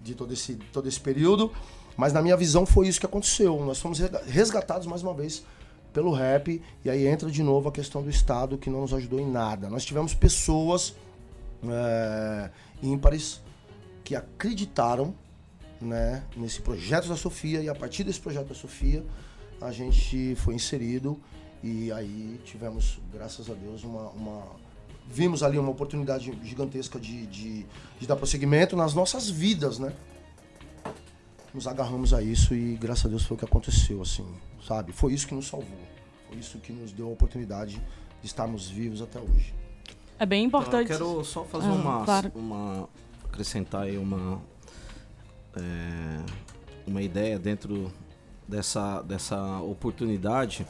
de 0.00 0.14
todo 0.14 0.32
esse, 0.32 0.54
todo 0.72 0.88
esse 0.88 1.00
período, 1.00 1.52
mas 1.96 2.12
na 2.12 2.22
minha 2.22 2.36
visão 2.36 2.64
foi 2.64 2.88
isso 2.88 3.00
que 3.00 3.06
aconteceu. 3.06 3.62
Nós 3.64 3.80
fomos 3.80 3.98
resgatados 4.26 4.86
mais 4.86 5.02
uma 5.02 5.14
vez 5.14 5.44
pelo 5.92 6.12
rap, 6.12 6.62
e 6.84 6.90
aí 6.90 7.06
entra 7.06 7.30
de 7.30 7.42
novo 7.42 7.68
a 7.68 7.72
questão 7.72 8.02
do 8.02 8.08
Estado 8.08 8.56
que 8.56 8.70
não 8.70 8.80
nos 8.82 8.94
ajudou 8.94 9.20
em 9.20 9.28
nada. 9.28 9.68
Nós 9.68 9.84
tivemos 9.84 10.14
pessoas 10.14 10.94
é, 11.64 12.50
ímpares 12.82 13.40
que 14.04 14.14
acreditaram 14.14 15.14
né, 15.80 16.22
nesse 16.36 16.60
projeto 16.60 17.08
da 17.08 17.16
Sofia 17.16 17.60
e 17.60 17.68
a 17.68 17.74
partir 17.74 18.04
desse 18.04 18.20
projeto 18.20 18.48
da 18.48 18.54
Sofia 18.54 19.04
a 19.60 19.72
gente 19.72 20.34
foi 20.36 20.54
inserido 20.54 21.20
e 21.62 21.92
aí 21.92 22.40
tivemos, 22.44 22.98
graças 23.12 23.50
a 23.50 23.54
Deus, 23.54 23.84
uma, 23.84 24.08
uma 24.10 24.42
vimos 25.08 25.42
ali 25.42 25.58
uma 25.58 25.70
oportunidade 25.70 26.32
gigantesca 26.42 26.98
de, 26.98 27.26
de, 27.26 27.66
de, 27.98 28.06
dar 28.06 28.16
prosseguimento 28.16 28.76
nas 28.76 28.94
nossas 28.94 29.28
vidas, 29.28 29.78
né? 29.78 29.92
Nos 31.52 31.66
agarramos 31.66 32.14
a 32.14 32.22
isso 32.22 32.54
e 32.54 32.76
graças 32.76 33.06
a 33.06 33.08
Deus 33.08 33.24
foi 33.24 33.36
o 33.36 33.38
que 33.38 33.44
aconteceu, 33.44 34.00
assim, 34.02 34.26
sabe? 34.66 34.92
Foi 34.92 35.12
isso 35.12 35.26
que 35.26 35.34
nos 35.34 35.48
salvou. 35.48 35.78
Foi 36.28 36.38
isso 36.38 36.58
que 36.58 36.72
nos 36.72 36.92
deu 36.92 37.08
a 37.08 37.10
oportunidade 37.10 37.82
de 38.20 38.26
estarmos 38.26 38.68
vivos 38.68 39.02
até 39.02 39.18
hoje. 39.18 39.52
É 40.18 40.26
bem 40.26 40.44
importante. 40.44 40.92
Então, 40.92 41.06
eu 41.08 41.14
quero 41.14 41.24
só 41.24 41.44
fazer 41.44 41.68
ah, 41.68 41.72
uma, 41.72 42.04
claro. 42.04 42.32
uma. 42.34 42.88
acrescentar 43.24 43.82
aí 43.82 43.98
uma. 43.98 44.40
É, 45.56 46.50
uma 46.86 47.02
ideia 47.02 47.38
dentro 47.38 47.92
dessa, 48.46 49.00
dessa 49.02 49.60
oportunidade 49.60 50.66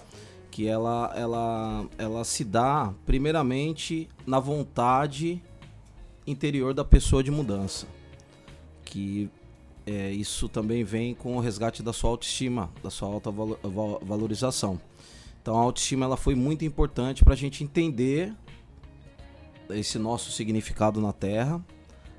que 0.60 0.68
ela, 0.68 1.10
ela, 1.16 1.86
ela 1.96 2.22
se 2.22 2.44
dá 2.44 2.92
primeiramente 3.06 4.10
na 4.26 4.38
vontade 4.38 5.42
interior 6.26 6.74
da 6.74 6.84
pessoa 6.84 7.22
de 7.22 7.30
mudança. 7.30 7.86
Que 8.84 9.30
é, 9.86 10.10
isso 10.10 10.50
também 10.50 10.84
vem 10.84 11.14
com 11.14 11.34
o 11.34 11.40
resgate 11.40 11.82
da 11.82 11.94
sua 11.94 12.10
autoestima, 12.10 12.70
da 12.82 12.90
sua 12.90 13.08
alta 13.08 13.30
valorização. 13.30 14.78
Então 15.40 15.56
a 15.56 15.62
autoestima 15.62 16.04
ela 16.04 16.18
foi 16.18 16.34
muito 16.34 16.62
importante 16.62 17.24
para 17.24 17.32
a 17.32 17.36
gente 17.38 17.64
entender 17.64 18.34
esse 19.70 19.98
nosso 19.98 20.30
significado 20.30 21.00
na 21.00 21.14
Terra, 21.14 21.64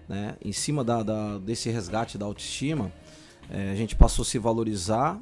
né? 0.10 0.36
Em 0.43 0.51
cima 0.51 0.84
da, 0.84 1.04
da 1.04 1.38
desse 1.38 1.69
resgate 1.69 2.17
da 2.17 2.25
autoestima, 2.25 2.91
é, 3.51 3.69
a 3.69 3.75
gente 3.75 3.95
passou 3.95 4.23
a 4.23 4.25
se 4.25 4.39
valorizar. 4.39 5.19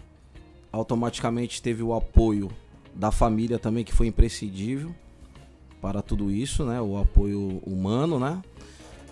Automaticamente 0.72 1.62
teve 1.62 1.84
o 1.84 1.94
apoio 1.94 2.50
da 2.94 3.12
família 3.12 3.58
também 3.58 3.84
que 3.84 3.94
foi 3.94 4.08
imprescindível 4.08 4.94
para 5.82 6.02
tudo 6.02 6.32
isso, 6.32 6.66
né? 6.66 6.82
O 6.82 6.98
apoio 6.98 7.62
humano, 7.66 8.20
né? 8.20 8.42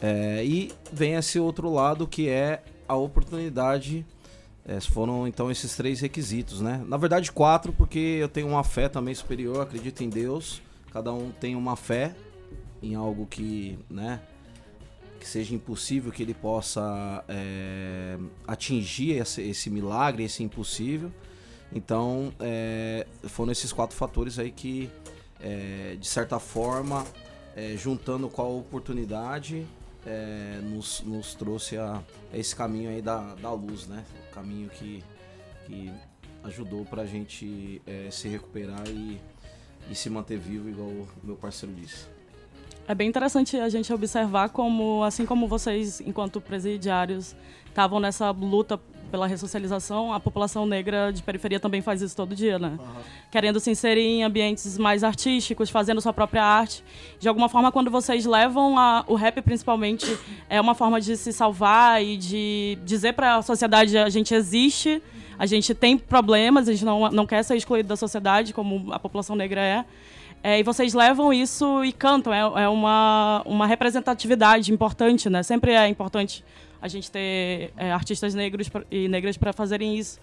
É, 0.01 0.43
e 0.45 0.71
vem 0.91 1.13
esse 1.13 1.39
outro 1.39 1.71
lado 1.71 2.07
que 2.07 2.29
é 2.29 2.61
a 2.87 2.95
oportunidade. 2.95 4.05
É, 4.65 4.81
foram 4.81 5.25
então 5.25 5.49
esses 5.49 5.75
três 5.77 6.01
requisitos, 6.01 6.59
né? 6.59 6.83
Na 6.85 6.97
verdade 6.97 7.31
quatro, 7.31 7.71
porque 7.71 7.99
eu 7.99 8.27
tenho 8.27 8.47
uma 8.47 8.63
fé 8.63 8.89
também 8.89 9.15
superior, 9.15 9.61
acredito 9.61 10.03
em 10.03 10.09
Deus. 10.09 10.61
Cada 10.91 11.13
um 11.13 11.31
tem 11.31 11.55
uma 11.55 11.75
fé 11.75 12.13
em 12.81 12.95
algo 12.95 13.25
que, 13.25 13.77
né, 13.89 14.19
que 15.19 15.27
seja 15.27 15.53
impossível 15.55 16.11
que 16.11 16.21
ele 16.21 16.33
possa 16.33 17.23
é, 17.27 18.17
atingir 18.47 19.11
esse, 19.11 19.41
esse, 19.41 19.69
milagre, 19.69 20.23
esse 20.23 20.43
impossível. 20.43 21.11
Então, 21.71 22.31
é, 22.39 23.05
foram 23.23 23.51
esses 23.51 23.71
quatro 23.73 23.95
fatores 23.95 24.39
aí 24.39 24.51
que, 24.51 24.89
é, 25.39 25.97
de 25.99 26.07
certa 26.07 26.39
forma, 26.39 27.05
é, 27.55 27.75
juntando 27.75 28.29
com 28.29 28.41
a 28.41 28.47
oportunidade, 28.47 29.65
é, 30.05 30.59
nos, 30.63 31.01
nos 31.01 31.35
trouxe 31.35 31.77
a, 31.77 32.01
a, 32.31 32.37
esse 32.37 32.55
caminho 32.55 32.89
aí 32.89 33.01
da, 33.01 33.35
da 33.35 33.51
luz, 33.51 33.87
né? 33.87 34.05
O 34.29 34.33
caminho 34.33 34.69
que, 34.69 35.03
que 35.65 35.91
ajudou 36.43 36.85
para 36.85 37.01
a 37.01 37.05
gente 37.05 37.81
é, 37.85 38.09
se 38.09 38.29
recuperar 38.29 38.87
e, 38.87 39.19
e 39.89 39.95
se 39.95 40.09
manter 40.09 40.37
vivo, 40.37 40.69
igual 40.69 40.87
o 40.87 41.07
meu 41.23 41.35
parceiro 41.35 41.75
disse. 41.75 42.07
É 42.87 42.95
bem 42.95 43.09
interessante 43.09 43.57
a 43.57 43.67
gente 43.67 43.91
observar 43.91 44.49
como, 44.49 45.03
assim 45.03 45.25
como 45.25 45.45
vocês, 45.45 45.99
enquanto 45.99 46.39
presidiários, 46.39 47.35
estavam 47.67 47.99
nessa 47.99 48.31
luta 48.31 48.79
pela 49.07 49.27
ressocialização, 49.27 50.13
a 50.13 50.19
população 50.19 50.65
negra 50.65 51.11
de 51.11 51.23
periferia 51.23 51.59
também 51.59 51.81
faz 51.81 52.01
isso 52.01 52.15
todo 52.15 52.35
dia, 52.35 52.59
né? 52.59 52.77
Uhum. 52.79 53.01
Querendo 53.31 53.59
se 53.59 53.71
inserir 53.71 54.01
em 54.01 54.23
ambientes 54.23 54.77
mais 54.77 55.03
artísticos, 55.03 55.69
fazendo 55.69 55.99
sua 56.01 56.13
própria 56.13 56.43
arte. 56.43 56.83
De 57.19 57.27
alguma 57.27 57.49
forma, 57.49 57.71
quando 57.71 57.89
vocês 57.89 58.25
levam 58.25 58.77
a, 58.77 59.03
o 59.07 59.15
rap, 59.15 59.41
principalmente, 59.41 60.17
é 60.49 60.59
uma 60.59 60.75
forma 60.75 61.01
de 61.01 61.17
se 61.17 61.33
salvar 61.33 62.03
e 62.03 62.17
de 62.17 62.77
dizer 62.83 63.13
para 63.13 63.35
a 63.35 63.41
sociedade 63.41 63.97
a 63.97 64.09
gente 64.09 64.33
existe, 64.33 65.01
a 65.39 65.45
gente 65.45 65.73
tem 65.73 65.97
problemas, 65.97 66.67
a 66.67 66.71
gente 66.71 66.85
não, 66.85 67.09
não 67.09 67.25
quer 67.25 67.43
ser 67.43 67.55
excluído 67.55 67.87
da 67.87 67.95
sociedade, 67.95 68.53
como 68.53 68.91
a 68.91 68.99
população 68.99 69.35
negra 69.35 69.61
é. 69.61 69.85
É, 70.43 70.59
e 70.59 70.63
vocês 70.63 70.93
levam 70.93 71.33
isso 71.33 71.83
e 71.83 71.91
cantam. 71.91 72.33
É, 72.33 72.63
é, 72.63 72.69
uma, 72.69 73.41
uma 73.45 73.65
representatividade 73.65 74.71
importante, 74.71 75.29
né? 75.29 75.43
Sempre 75.43 75.71
é 75.71 75.87
importante 75.87 76.43
a 76.87 76.89
gente 76.89 77.11
ter 77.11 77.71
é, 77.77 77.91
artistas 77.91 78.33
negros 78.33 78.69
e 78.89 79.07
negras 79.07 79.37
para 79.37 79.53
fazerem 79.53 79.97
isso. 79.97 80.19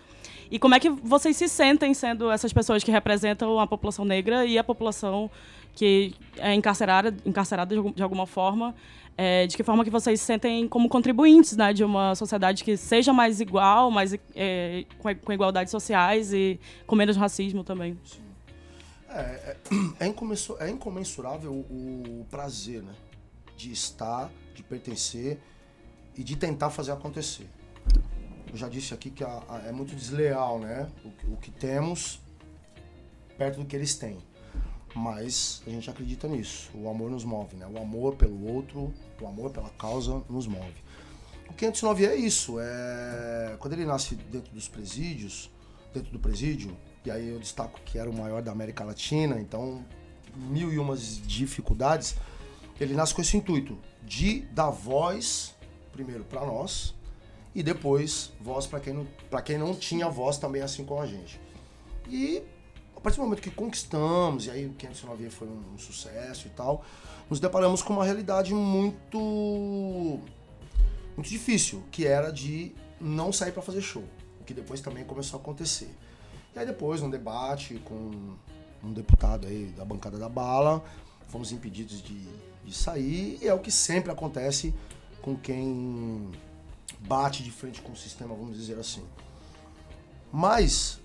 E 0.50 0.59
como 0.59 0.74
é 0.74 0.81
que 0.81 0.90
vocês 0.90 1.37
se 1.37 1.48
sentem 1.48 1.94
sendo 1.94 2.31
essas 2.31 2.53
pessoas 2.53 2.83
que 2.83 2.90
representam 2.90 3.59
a 3.59 3.66
população 3.66 4.05
negra 4.05 4.44
e 4.44 4.59
a 4.59 4.64
população 4.64 5.31
que 5.74 6.14
é 6.38 6.55
encarcerada, 6.55 7.14
encarcerada 7.24 7.74
de, 7.74 8.03
alguma 8.03 8.27
forma? 8.27 8.74
É, 9.16 9.46
de 9.46 9.57
que 9.57 9.62
forma 9.62 9.85
que 9.85 9.90
vocês 9.90 10.20
se 10.20 10.27
sentem 10.27 10.66
como 10.66 10.88
contribuintes 10.88 11.57
né, 11.57 11.72
de 11.72 11.85
uma 11.85 12.16
sociedade 12.16 12.64
que 12.64 12.77
seja 12.77 13.12
mais 13.12 13.40
igual, 13.40 13.88
mais 13.90 14.12
é, 14.35 14.85
com, 14.98 15.33
igualdades 15.33 15.70
sociais 15.70 16.33
e 16.33 16.59
com 16.87 16.96
menos 16.96 17.16
racismo 17.16 17.62
também? 17.62 17.96
É, 19.09 19.20
é, 19.20 19.57
é, 20.00 20.66
é 20.66 20.70
incomensurável 20.70 21.53
o, 21.53 22.22
o 22.22 22.27
prazer, 22.29 22.83
né? 22.83 22.92
De 23.57 23.70
estar, 23.70 24.31
de 24.53 24.64
pertencer 24.64 25.38
e 26.16 26.22
de 26.24 26.37
tentar 26.37 26.70
fazer 26.70 26.92
acontecer. 26.92 27.48
Eu 28.50 28.57
já 28.57 28.68
disse 28.68 28.94
aqui 28.94 29.11
que 29.11 29.24
a- 29.24 29.42
a- 29.48 29.59
é 29.66 29.72
muito 29.72 29.94
desleal, 29.96 30.59
né? 30.61 30.88
O, 31.05 31.11
que- 31.11 31.27
o 31.27 31.37
que 31.37 31.50
temos 31.50 32.20
perto 33.37 33.59
do 33.61 33.66
que 33.66 33.74
eles 33.74 33.94
têm. 33.96 34.18
Mas 34.94 35.61
a 35.66 35.70
gente 35.70 35.90
acredita 35.90 36.29
nisso. 36.29 36.70
O 36.74 36.88
amor 36.88 37.11
nos 37.11 37.24
move, 37.24 37.57
né? 37.57 37.66
O 37.66 37.79
amor 37.79 38.14
pelo 38.14 38.46
outro, 38.46 38.94
o 39.20 39.27
amor 39.27 39.50
pela 39.50 39.70
causa 39.70 40.22
nos 40.31 40.46
move. 40.46 40.85
O 41.48 41.53
509 41.53 42.07
é 42.07 42.14
isso. 42.14 42.61
É... 42.61 43.57
Quando 43.59 43.72
ele 43.72 43.85
nasce 43.85 44.14
dentro 44.14 44.53
dos 44.53 44.68
presídios, 44.68 45.50
dentro 45.92 46.12
do 46.12 46.18
presídio, 46.20 46.77
e 47.05 47.11
aí 47.11 47.29
eu 47.29 47.40
destaco 47.40 47.81
que 47.85 47.98
era 47.98 48.09
o 48.09 48.14
maior 48.16 48.40
da 48.40 48.53
América 48.53 48.85
Latina, 48.85 49.40
então 49.40 49.85
mil 50.37 50.72
e 50.72 50.79
umas 50.79 51.20
dificuldades, 51.27 52.16
ele 52.81 52.94
nasce 52.94 53.14
com 53.14 53.20
esse 53.20 53.37
intuito 53.37 53.77
de 54.03 54.40
dar 54.53 54.70
voz, 54.70 55.54
primeiro 55.94 56.24
para 56.24 56.44
nós, 56.44 56.94
e 57.54 57.62
depois 57.62 58.33
voz 58.40 58.66
para 58.66 58.80
quem, 58.80 58.92
não, 58.92 59.07
quem 59.44 59.57
não 59.57 59.74
tinha 59.74 60.09
voz 60.09 60.38
também, 60.38 60.61
assim 60.61 60.85
como 60.85 61.00
a 61.00 61.07
gente. 61.07 61.40
E 62.09 62.42
a 62.96 63.00
partir 63.00 63.18
do 63.18 63.24
momento 63.24 63.40
que 63.40 63.50
conquistamos, 63.50 64.46
e 64.46 64.50
aí 64.50 64.66
o 64.66 64.74
509 64.74 65.30
foi 65.30 65.48
um, 65.48 65.62
um 65.74 65.78
sucesso 65.78 66.48
e 66.48 66.50
tal, 66.50 66.85
nos 67.30 67.38
deparamos 67.38 67.83
com 67.83 67.92
uma 67.92 68.04
realidade 68.04 68.52
muito 68.52 70.20
muito 71.16 71.28
difícil, 71.28 71.83
que 71.92 72.07
era 72.07 72.30
de 72.30 72.72
não 73.00 73.33
sair 73.33 73.52
para 73.52 73.62
fazer 73.62 73.80
show, 73.80 74.04
o 74.40 74.44
que 74.44 74.52
depois 74.52 74.80
também 74.80 75.04
começou 75.04 75.38
a 75.38 75.42
acontecer. 75.42 75.90
E 76.54 76.59
aí 76.59 76.66
depois, 76.66 77.00
num 77.00 77.11
debate 77.11 77.80
com 77.85 78.35
um 78.83 78.92
deputado 78.92 79.46
aí 79.46 79.66
da 79.76 79.85
bancada 79.85 80.18
da 80.18 80.28
bala, 80.28 80.85
fomos 81.28 81.52
impedidos 81.52 82.02
de, 82.02 82.26
de 82.64 82.74
sair, 82.74 83.38
e 83.40 83.46
é 83.46 83.54
o 83.54 83.61
que 83.61 83.70
sempre 83.70 84.11
acontece 84.11 84.74
com 85.24 85.34
quem 85.34 86.30
bate 87.00 87.42
de 87.42 87.50
frente 87.50 87.80
com 87.80 87.92
o 87.92 87.96
sistema, 87.96 88.34
vamos 88.34 88.58
dizer 88.58 88.78
assim. 88.78 89.02
Mas, 90.30 91.00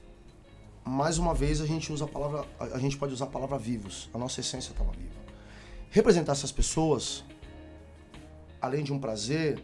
mais 0.84 1.18
uma 1.18 1.34
vez, 1.34 1.62
a 1.62 1.66
gente 1.66 1.94
usa 1.94 2.04
a 2.04 2.08
palavra, 2.08 2.46
a 2.60 2.78
gente 2.80 2.98
pode 2.98 3.14
usar 3.14 3.26
a 3.26 3.30
palavra 3.30 3.58
vivos, 3.58 4.10
a 4.14 4.18
nossa 4.18 4.42
essência 4.42 4.72
estava 4.72 4.92
viva. 4.92 5.16
Representar 5.90 6.34
essas 6.34 6.52
pessoas, 6.52 7.24
além 8.60 8.84
de 8.84 8.92
um 8.92 9.00
prazer, 9.00 9.64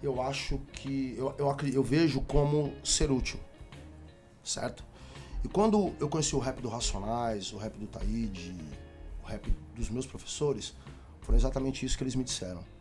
eu 0.00 0.22
acho 0.22 0.58
que 0.72 1.16
eu, 1.18 1.34
eu, 1.36 1.56
eu 1.72 1.82
vejo 1.82 2.20
como 2.20 2.72
ser 2.84 3.10
útil, 3.10 3.40
certo? 4.44 4.84
E 5.42 5.48
quando 5.48 5.92
eu 5.98 6.08
conheci 6.08 6.36
o 6.36 6.38
rap 6.38 6.62
do 6.62 6.68
Racionais, 6.68 7.52
o 7.52 7.56
rap 7.56 7.76
do 7.76 7.88
Taíde, 7.88 8.54
o 9.24 9.26
rap 9.26 9.52
dos 9.74 9.90
meus 9.90 10.06
professores, 10.06 10.74
foram 11.22 11.36
exatamente 11.36 11.84
isso 11.84 11.98
que 11.98 12.04
eles 12.04 12.14
me 12.14 12.22
disseram. 12.22 12.75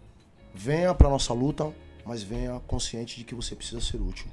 Venha 0.57 0.95
pra 0.95 1.09
nossa 1.09 1.33
luta, 1.33 1.75
mas 2.05 2.23
venha 2.23 2.61
consciente 2.61 3.17
de 3.17 3.25
que 3.25 3.35
você 3.35 3.55
precisa 3.55 3.81
ser 3.81 4.01
útil. 4.01 4.27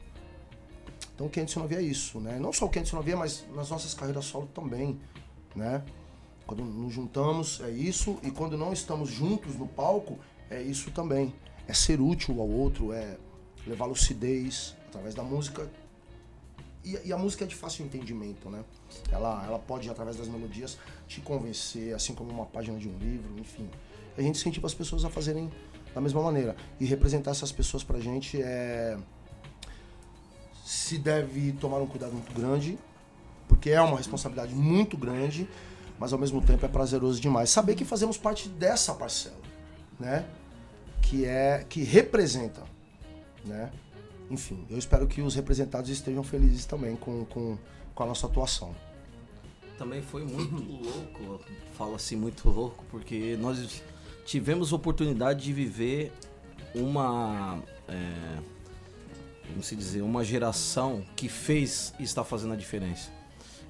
Então 1.15 1.27
o 1.27 1.31
509 1.31 1.75
é 1.75 1.83
isso, 1.83 2.21
né? 2.21 2.39
Não 2.39 2.53
só 2.53 2.67
o 2.67 2.69
509, 2.69 3.17
mas 3.17 3.45
nas 3.55 3.71
nossas 3.71 3.93
carreiras 3.93 4.25
solo 4.25 4.49
também, 4.55 5.01
né? 5.55 5.83
Quando 6.47 6.65
nos 6.65 6.93
juntamos 6.93 7.61
é 7.61 7.71
isso, 7.71 8.19
e 8.23 8.31
quando 8.31 8.57
não 8.57 8.73
estamos 8.73 9.11
juntos 9.11 9.57
no 9.57 9.67
palco, 9.67 10.19
é 10.49 10.63
isso 10.63 10.93
também. 10.93 11.35
É 11.67 11.75
ser 11.75 12.01
útil 12.01 12.41
ao 12.41 12.49
outro, 12.49 12.93
é 12.93 13.19
levar 13.67 13.87
lucidez 13.87 14.77
através 14.89 15.15
da 15.15 15.25
música. 15.25 15.69
E, 16.85 16.99
e 17.05 17.13
a 17.13 17.19
música 17.19 17.45
é 17.45 17.47
de 17.49 17.55
fácil 17.57 17.85
entendimento, 17.85 18.49
né? 18.49 18.65
Ela, 19.11 19.45
ela 19.45 19.59
pode, 19.59 19.91
através 19.91 20.17
das 20.17 20.29
melodias, 20.29 20.79
te 21.09 21.21
convencer, 21.21 21.95
assim 21.95 22.15
como 22.15 22.31
uma 22.31 22.47
página 22.47 22.79
de 22.79 22.89
um 22.89 22.97
livro, 22.99 23.39
enfim. 23.39 23.69
A 24.17 24.23
gente 24.23 24.37
incentiva 24.37 24.67
as 24.67 24.75
pessoas 24.75 25.05
a 25.05 25.11
fazerem 25.11 25.51
da 25.95 26.01
mesma 26.01 26.23
maneira. 26.23 26.57
E 26.81 26.85
representar 26.85 27.33
essas 27.33 27.53
pessoas 27.53 27.83
pra 27.83 28.01
gente 28.01 28.41
é. 28.41 28.97
Se 30.65 30.97
deve 30.99 31.53
tomar 31.53 31.79
um 31.79 31.87
cuidado 31.87 32.13
muito 32.13 32.33
grande, 32.33 32.79
porque 33.49 33.71
é 33.71 33.81
uma 33.81 33.97
responsabilidade 33.97 34.55
muito 34.55 34.97
grande, 34.97 35.49
mas 35.99 36.13
ao 36.13 36.19
mesmo 36.19 36.41
tempo 36.41 36.65
é 36.65 36.69
prazeroso 36.69 37.21
demais. 37.21 37.51
Saber 37.51 37.75
que 37.75 37.85
fazemos 37.85 38.17
parte 38.17 38.49
dessa 38.49 38.95
parcela, 38.95 39.37
né? 39.99 40.25
Que 41.03 41.25
é 41.25 41.65
que 41.69 41.83
representa, 41.83 42.63
né? 43.45 43.71
Enfim, 44.31 44.65
eu 44.71 44.79
espero 44.79 45.07
que 45.07 45.21
os 45.21 45.35
representados 45.35 45.91
estejam 45.91 46.23
felizes 46.23 46.65
também 46.65 46.97
com, 46.97 47.25
com, 47.27 47.59
com 47.95 48.03
a 48.03 48.07
nossa 48.07 48.27
atuação. 48.27 48.75
Também 49.77 50.01
foi 50.01 50.25
muito 50.25 50.63
louco, 51.23 51.45
falo 51.75 51.95
assim 51.95 52.17
muito 52.17 52.49
louco, 52.49 52.83
porque 52.91 53.37
nós 53.39 53.83
tivemos 54.25 54.73
oportunidade 54.73 55.45
de 55.45 55.53
viver 55.53 56.13
uma, 56.75 57.63
é, 57.89 58.39
como 59.49 59.63
se 59.63 59.77
dizer, 59.77 60.03
uma 60.03 60.25
geração 60.25 61.05
que 61.15 61.29
fez 61.29 61.93
e 61.99 62.03
está 62.03 62.25
fazendo 62.25 62.55
a 62.55 62.57
diferença. 62.57 63.11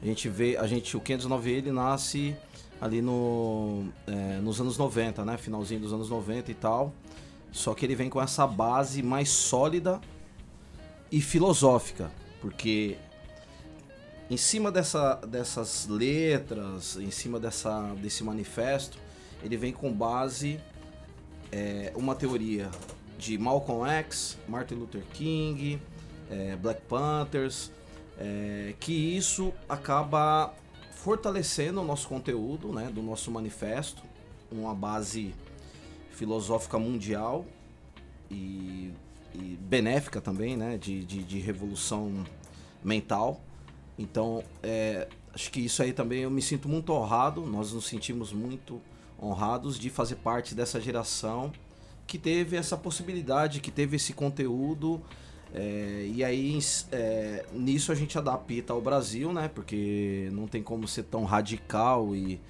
A 0.00 0.06
gente 0.06 0.28
vê, 0.28 0.56
a 0.56 0.66
gente, 0.66 0.96
o 0.96 1.00
509 1.00 1.50
ele 1.50 1.72
nasce 1.72 2.36
ali 2.80 3.00
no, 3.00 3.86
é, 4.06 4.40
nos 4.40 4.60
anos 4.60 4.76
90, 4.76 5.24
né? 5.24 5.36
Finalzinho 5.36 5.80
dos 5.80 5.92
anos 5.92 6.10
90 6.10 6.50
e 6.50 6.54
tal. 6.54 6.92
Só 7.52 7.74
que 7.74 7.86
ele 7.86 7.94
vem 7.94 8.08
com 8.08 8.20
essa 8.20 8.46
base 8.46 9.02
mais 9.02 9.28
sólida 9.28 10.00
e 11.10 11.20
filosófica, 11.20 12.10
porque 12.40 12.96
em 14.30 14.36
cima 14.36 14.72
dessa, 14.72 15.16
dessas 15.16 15.86
letras, 15.86 16.96
em 16.96 17.10
cima 17.10 17.38
dessa, 17.38 17.94
desse 18.00 18.24
manifesto, 18.24 18.98
ele 19.42 19.56
vem 19.56 19.72
com 19.72 19.92
base 19.92 20.60
é, 21.50 21.92
uma 21.94 22.14
teoria 22.14 22.70
de 23.18 23.38
Malcolm 23.38 23.88
X, 23.88 24.38
Martin 24.48 24.74
Luther 24.74 25.04
King, 25.12 25.80
é, 26.30 26.56
Black 26.56 26.80
Panthers, 26.82 27.70
é, 28.18 28.74
que 28.80 28.92
isso 28.92 29.52
acaba 29.68 30.54
fortalecendo 30.92 31.80
o 31.80 31.84
nosso 31.84 32.08
conteúdo, 32.08 32.72
né, 32.72 32.90
do 32.92 33.02
nosso 33.02 33.30
manifesto, 33.30 34.02
uma 34.50 34.74
base 34.74 35.34
filosófica 36.10 36.78
mundial 36.78 37.44
e, 38.30 38.92
e 39.34 39.58
benéfica 39.60 40.20
também, 40.20 40.56
né, 40.56 40.78
de, 40.78 41.04
de, 41.04 41.22
de 41.22 41.38
revolução 41.38 42.24
mental. 42.84 43.40
Então, 43.98 44.42
é, 44.62 45.08
acho 45.34 45.50
que 45.50 45.60
isso 45.60 45.82
aí 45.82 45.92
também 45.92 46.20
eu 46.20 46.30
me 46.30 46.42
sinto 46.42 46.68
muito 46.68 46.92
honrado, 46.92 47.44
nós 47.46 47.72
nos 47.72 47.86
sentimos 47.86 48.32
muito 48.32 48.80
honrados 49.22 49.78
de 49.78 49.88
fazer 49.88 50.16
parte 50.16 50.54
dessa 50.54 50.80
geração 50.80 51.52
que 52.06 52.18
teve 52.18 52.56
essa 52.56 52.76
possibilidade, 52.76 53.60
que 53.60 53.70
teve 53.70 53.96
esse 53.96 54.12
conteúdo. 54.12 55.00
é, 55.54 56.10
e 56.14 56.24
aí, 56.24 56.58
é, 56.90 57.44
nisso 57.52 57.92
a 57.92 57.94
gente 57.94 58.18
adapta 58.18 58.72
ao 58.72 58.80
Brasil, 58.80 59.32
né? 59.32 59.48
Porque 59.48 60.28
não 60.32 60.46
tem 60.46 60.62
como 60.62 60.88
ser 60.88 61.04
tão 61.04 61.24
radical 61.24 62.14
e, 62.16 62.40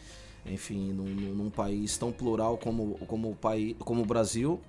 enfim, 0.46 0.92
num, 0.92 1.04
num- 1.34 1.50
país 1.50 1.96
tão 1.98 2.10
plural 2.12 2.56
como, 2.58 2.94
como, 3.06 3.30
o, 3.30 3.34
país, 3.36 3.76
como 3.80 4.02
o 4.02 4.06
Brasil. 4.06 4.60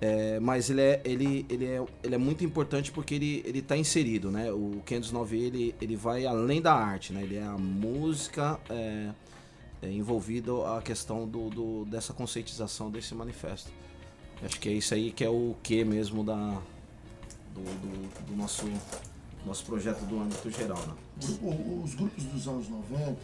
É, 0.00 0.38
mas 0.40 0.68
ele 0.70 0.80
é, 0.82 1.00
ele, 1.04 1.46
ele, 1.48 1.64
é, 1.66 1.82
ele 2.02 2.14
é 2.14 2.18
muito 2.18 2.44
importante 2.44 2.92
porque 2.92 3.14
ele, 3.14 3.42
ele 3.46 3.62
tá 3.62 3.76
inserido, 3.76 4.30
né? 4.30 4.52
O 4.52 4.82
509 4.84 5.38
ele, 5.38 5.74
ele 5.80 5.96
vai 5.96 6.26
além 6.26 6.60
da 6.60 6.74
arte, 6.74 7.12
né? 7.12 7.22
Ele 7.22 7.36
é 7.36 7.42
a 7.44 7.56
música 7.56 8.60
é, 8.68 9.10
é, 9.84 9.92
envolvido 9.92 10.64
a 10.64 10.80
questão 10.80 11.28
do, 11.28 11.50
do, 11.50 11.84
dessa 11.84 12.12
conscientização 12.12 12.90
desse 12.90 13.14
manifesto. 13.14 13.70
Acho 14.42 14.58
que 14.58 14.68
é 14.68 14.72
isso 14.72 14.94
aí 14.94 15.12
que 15.12 15.22
é 15.22 15.28
o 15.28 15.54
que 15.62 15.84
mesmo 15.84 16.24
da, 16.24 16.60
do, 17.54 17.62
do, 17.62 18.26
do 18.26 18.36
nosso, 18.36 18.66
nosso 19.44 19.64
projeto 19.64 20.04
do 20.06 20.20
âmbito 20.20 20.50
geral, 20.50 20.78
né? 20.86 20.94
Os 21.82 21.94
grupos 21.94 22.24
dos 22.24 22.48
anos 22.48 22.68
90, 22.68 23.16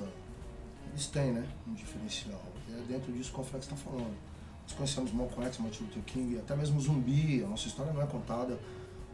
eles 0.90 1.06
têm, 1.06 1.32
né, 1.32 1.46
um 1.66 1.74
diferencial. 1.74 2.40
É 2.70 2.82
dentro 2.92 3.12
disso 3.12 3.32
que 3.32 3.40
o 3.40 3.44
Flex 3.44 3.64
está 3.64 3.76
falando. 3.76 4.14
Nós 4.62 4.72
conhecemos 4.76 5.12
Malcolm 5.12 5.46
X, 5.46 5.58
Martin 5.58 5.82
Luther 5.84 6.02
King, 6.04 6.38
até 6.38 6.54
mesmo 6.54 6.80
Zumbi. 6.80 7.42
A 7.42 7.48
nossa 7.48 7.66
história 7.66 7.92
não 7.92 8.02
é 8.02 8.06
contada 8.06 8.58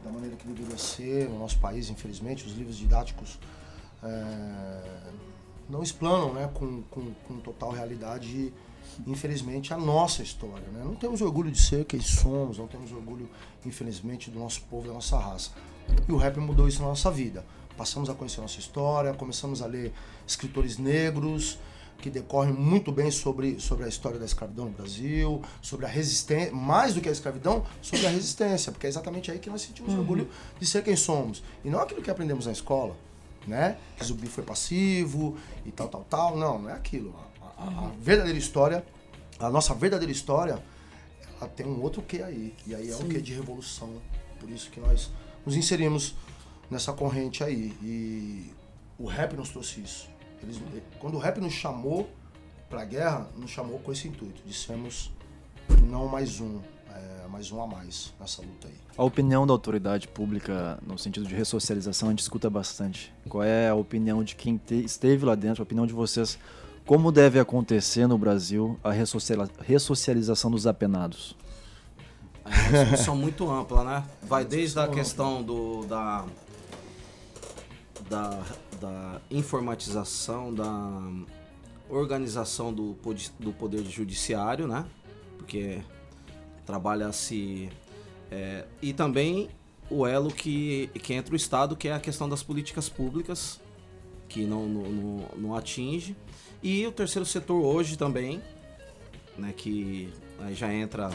da 0.05 0.11
maneira 0.11 0.37
que 0.37 0.47
deveria 0.47 0.77
ser 0.77 1.29
no 1.29 1.39
nosso 1.39 1.59
país, 1.59 1.89
infelizmente. 1.89 2.45
Os 2.47 2.53
livros 2.53 2.77
didáticos 2.77 3.39
é, 4.03 5.13
não 5.69 5.83
explanam 5.83 6.33
né, 6.33 6.49
com, 6.53 6.83
com, 6.83 7.13
com 7.27 7.41
total 7.41 7.71
realidade, 7.71 8.53
infelizmente, 9.07 9.73
a 9.73 9.77
nossa 9.77 10.23
história. 10.23 10.67
Né? 10.73 10.83
Não 10.85 10.95
temos 10.95 11.21
orgulho 11.21 11.51
de 11.51 11.61
ser 11.61 11.85
quem 11.85 12.01
somos, 12.01 12.59
não 12.59 12.67
temos 12.67 12.93
orgulho, 12.93 13.29
infelizmente, 13.65 14.31
do 14.31 14.39
nosso 14.39 14.63
povo, 14.63 14.89
da 14.89 14.95
nossa 14.95 15.19
raça. 15.19 15.51
E 16.09 16.13
o 16.13 16.17
rap 16.17 16.39
mudou 16.39 16.69
isso 16.69 16.81
na 16.81 16.89
nossa 16.89 17.11
vida. 17.11 17.45
Passamos 17.77 18.09
a 18.09 18.15
conhecer 18.15 18.41
a 18.41 18.43
nossa 18.43 18.59
história, 18.59 19.13
começamos 19.13 19.61
a 19.61 19.67
ler 19.67 19.93
escritores 20.27 20.79
negros 20.79 21.59
que 21.99 22.11
decorrem 22.11 22.53
muito 22.53 22.93
bem 22.93 23.11
sobre, 23.11 23.59
sobre 23.59 23.85
a 23.85 23.89
história 23.89 24.19
da 24.19 24.25
escravidão 24.25 24.67
no 24.67 24.71
Brasil, 24.71 25.43
sobre 25.63 25.87
a 25.87 25.89
resistência, 25.89 26.55
mais 26.55 26.95
do 26.95 27.01
que 27.01 27.09
a 27.09 27.13
escravidão, 27.13 27.65
sobre 27.81 28.07
a 28.07 28.11
resistência, 28.11 28.71
porque 28.71 28.87
é 28.87 28.91
exatamente 28.91 29.31
aí 29.31 29.39
que 29.39 29.49
nós 29.49 29.63
sentimos 29.63 29.95
orgulho 29.95 30.29
de 30.59 30.67
ser 30.67 30.83
quem 30.83 30.97
somos. 30.97 31.43
E 31.65 31.71
não 31.71 31.81
aquilo 31.81 32.03
que 32.03 32.11
aprendemos 32.11 32.47
na 32.47 32.53
escola, 32.53 32.97
né? 33.47 33.79
Que 33.97 34.05
Zumbi 34.05 34.27
foi 34.27 34.45
passivo 34.45 35.37
e 35.65 35.71
tal, 35.71 35.89
tal, 35.89 36.05
tal. 36.05 36.37
Não, 36.37 36.59
não 36.59 36.71
é 36.71 36.73
aquilo. 36.73 37.15
A, 37.41 37.63
a, 37.63 37.87
a 37.87 37.91
verdadeira 38.01 38.39
história, 38.39 38.85
a 39.39 39.51
nossa 39.51 39.75
verdadeira 39.75 40.13
história, 40.13 40.63
ela 41.41 41.49
tem 41.49 41.67
um 41.67 41.81
outro 41.83 42.03
quê 42.03 42.23
aí. 42.23 42.55
E 42.67 42.75
aí 42.75 42.89
é 42.89 42.93
Sim. 42.93 43.05
um 43.05 43.09
quê 43.09 43.21
de 43.21 43.35
revolução. 43.35 44.01
Por 44.41 44.51
isso 44.51 44.71
que 44.71 44.81
nós 44.81 45.11
nos 45.45 45.57
inserimos 45.57 46.15
nessa 46.71 46.93
corrente 46.93 47.45
aí. 47.45 47.77
E 47.83 48.53
o 48.99 49.07
rap 49.07 49.35
nos 49.35 49.51
trouxe 49.51 49.81
isso. 49.81 50.09
Eles, 50.43 50.61
quando 50.99 51.15
o 51.15 51.19
rap 51.19 51.41
nos 51.41 51.53
chamou 51.53 52.11
pra 52.69 52.85
guerra, 52.85 53.29
nos 53.37 53.51
chamou 53.51 53.79
com 53.79 53.93
esse 53.93 54.09
intuito. 54.09 54.43
Dissemos 54.45 55.11
não 55.89 56.09
mais 56.09 56.41
um, 56.41 56.61
é, 57.27 57.29
mais 57.29 57.51
um 57.51 57.61
a 57.61 57.67
mais 57.67 58.15
nessa 58.19 58.41
luta 58.41 58.69
aí. 58.69 58.75
A 58.97 59.05
opinião 59.05 59.47
da 59.47 59.53
autoridade 59.53 60.09
pública 60.09 60.79
no 60.87 60.97
sentido 60.99 61.27
de 61.27 61.35
ressocialização 61.35 62.09
a 62.09 62.13
gente 62.13 62.21
escuta 62.21 62.49
bastante. 62.49 63.13
Qual 63.29 63.43
é 63.43 63.69
a 63.69 63.75
opinião 63.75 64.23
de 64.25 64.35
quem 64.35 64.57
te, 64.57 64.77
esteve 64.77 65.25
lá 65.25 65.35
dentro, 65.35 65.63
a 65.63 65.65
opinião 65.65 65.87
de 65.87 65.93
vocês? 65.93 66.39
Como 66.87 67.11
deve 67.11 67.39
acontecer 67.39 68.07
no 68.07 68.17
Brasil 68.17 68.79
a 68.83 68.93
ressocialização 68.93 70.51
dos 70.51 70.67
apenados? 70.67 71.37
É 72.45 72.69
uma 72.69 72.85
discussão 72.85 73.17
muito 73.17 73.51
ampla, 73.51 73.83
né? 73.83 74.05
Vai 74.23 74.45
desde 74.45 74.79
a 74.79 74.87
questão 74.87 75.43
do, 75.43 75.85
da, 75.85 76.25
da, 78.09 78.43
da 78.81 79.21
informatização, 79.33 80.55
da 80.55 81.03
organização 81.89 82.73
do, 82.73 82.97
do 83.41 83.53
poder 83.53 83.85
judiciário, 83.85 84.69
né? 84.69 84.87
Porque 85.39 85.83
trabalha-se. 86.67 87.71
É, 88.31 88.65
e 88.83 88.93
também 88.93 89.49
o 89.89 90.07
elo 90.07 90.31
que, 90.31 90.89
que 91.03 91.15
entra 91.15 91.33
o 91.33 91.37
Estado, 91.37 91.77
que 91.77 91.89
é 91.89 91.95
a 91.95 92.01
questão 92.01 92.29
das 92.29 92.43
políticas 92.43 92.89
públicas, 92.89 93.61
que 94.29 94.45
não, 94.45 94.67
não, 94.67 95.29
não 95.37 95.55
atinge. 95.55 96.17
E 96.63 96.87
o 96.87 96.93
terceiro 96.93 97.25
setor 97.25 97.63
hoje 97.63 97.97
também, 97.97 98.43
né, 99.39 99.55
que 99.57 100.13
aí 100.41 100.55
já 100.55 100.73
entra 100.73 101.11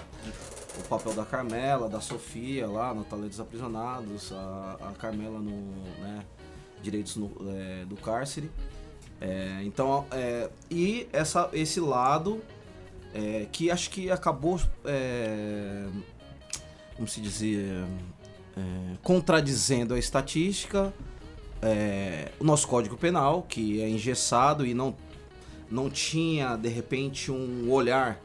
o 0.80 0.88
papel 0.88 1.14
da 1.14 1.26
Carmela, 1.26 1.90
da 1.90 2.00
Sofia 2.00 2.68
lá 2.68 2.94
no 2.94 3.04
Talento 3.04 3.30
dos 3.30 3.40
Aprisionados, 3.40 4.32
a, 4.32 4.78
a 4.82 4.92
Carmela 4.94 5.40
no 5.40 5.52
né, 6.00 6.26
Direitos 6.82 7.18
no, 7.18 7.30
é, 7.50 7.86
do 7.86 7.96
Cárcere. 7.98 8.50
É, 9.20 9.62
então, 9.64 10.06
é, 10.12 10.50
e 10.70 11.08
essa, 11.12 11.50
esse 11.54 11.80
lado 11.80 12.42
é, 13.14 13.48
que 13.52 13.70
acho 13.70 13.90
que 13.90 14.10
acabou, 14.10 14.60
é, 14.86 15.86
como 16.96 17.08
se 17.08 17.22
dizer, 17.22 17.86
é, 18.58 18.98
contradizendo 19.04 19.94
a 19.94 20.00
estatística, 20.00 20.94
é, 21.62 22.32
o 22.40 22.44
nosso 22.44 22.68
Código 22.68 22.98
Penal, 22.98 23.44
que 23.44 23.82
é 23.82 23.90
engessado 23.90 24.66
e 24.66 24.74
não, 24.74 24.96
não 25.70 25.90
tinha, 25.90 26.56
de 26.56 26.70
repente, 26.70 27.32
um 27.32 27.72
olhar 27.72 28.20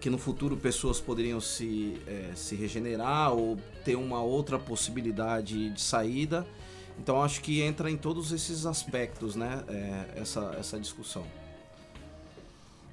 que 0.00 0.10
no 0.10 0.18
futuro 0.18 0.56
pessoas 0.56 1.00
poderiam 1.00 1.40
se, 1.40 1.96
é, 2.08 2.30
se 2.34 2.56
regenerar 2.56 3.32
ou 3.32 3.56
ter 3.84 3.94
uma 3.94 4.20
outra 4.20 4.58
possibilidade 4.58 5.70
de 5.70 5.80
saída. 5.80 6.46
Então 6.98 7.22
acho 7.22 7.40
que 7.40 7.62
entra 7.62 7.90
em 7.90 7.96
todos 7.96 8.32
esses 8.32 8.66
aspectos, 8.66 9.36
né, 9.36 9.62
é, 9.68 10.20
essa, 10.20 10.56
essa 10.58 10.78
discussão. 10.78 11.24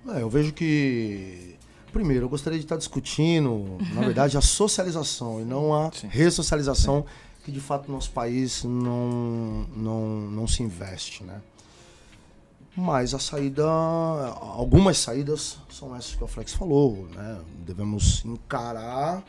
É, 0.08 0.22
eu 0.22 0.30
vejo 0.30 0.54
que. 0.54 1.56
Primeiro, 1.92 2.26
eu 2.26 2.30
gostaria 2.30 2.60
de 2.60 2.66
estar 2.66 2.78
discutindo, 2.78 3.78
na 3.94 4.02
verdade, 4.02 4.38
a 4.38 4.42
socialização 4.42 5.42
e 5.42 5.44
não 5.44 5.74
a 5.74 5.92
Sim. 5.92 6.08
ressocialização, 6.08 7.02
Sim. 7.02 7.44
que 7.46 7.52
de 7.52 7.60
fato 7.60 7.88
no 7.88 7.96
nosso 7.96 8.12
país 8.12 8.64
não, 8.64 9.66
não, 9.76 10.08
não 10.30 10.48
se 10.48 10.62
investe, 10.62 11.24
né? 11.24 11.42
Mas 12.76 13.16
a 13.16 13.20
saída, 13.20 13.66
algumas 13.66 15.00
saídas 15.00 15.58
são 15.70 15.96
essas 15.96 16.14
que 16.14 16.24
o 16.24 16.28
Flex 16.28 16.54
falou, 16.54 17.08
né? 17.14 17.40
Devemos 17.66 18.24
encarar. 18.24 19.24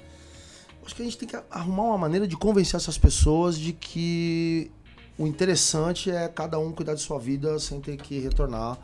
Acho 0.85 0.94
que 0.94 1.02
a 1.02 1.04
gente 1.04 1.16
tem 1.16 1.28
que 1.28 1.38
arrumar 1.50 1.85
uma 1.85 1.98
maneira 1.98 2.28
de 2.28 2.37
convencer 2.37 2.76
essas 2.76 2.98
pessoas 2.98 3.59
de 3.59 3.72
que 3.72 4.70
o 5.18 5.26
interessante 5.26 6.11
é 6.11 6.28
cada 6.28 6.59
um 6.59 6.72
cuidar 6.72 6.94
de 6.94 7.00
sua 7.00 7.18
vida 7.18 7.59
sem 7.59 7.80
ter 7.80 7.96
que 7.96 8.18
retornar 8.20 8.78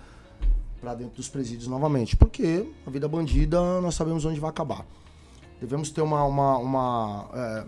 para 0.87 0.95
dentro 0.95 1.17
dos 1.17 1.29
presídios 1.29 1.67
novamente. 1.67 2.17
Porque 2.17 2.65
a 2.87 2.91
vida 2.91 3.09
bandida 3.09 3.81
nós 3.81 3.97
sabemos 3.97 4.25
onde 4.25 4.39
vai 4.39 4.51
acabar. 4.51 4.87
Devemos 5.61 5.91
ter 5.91 6.01
uma. 6.01 6.23
uma, 6.25 6.59
uma 6.59 7.29
é, 7.35 7.65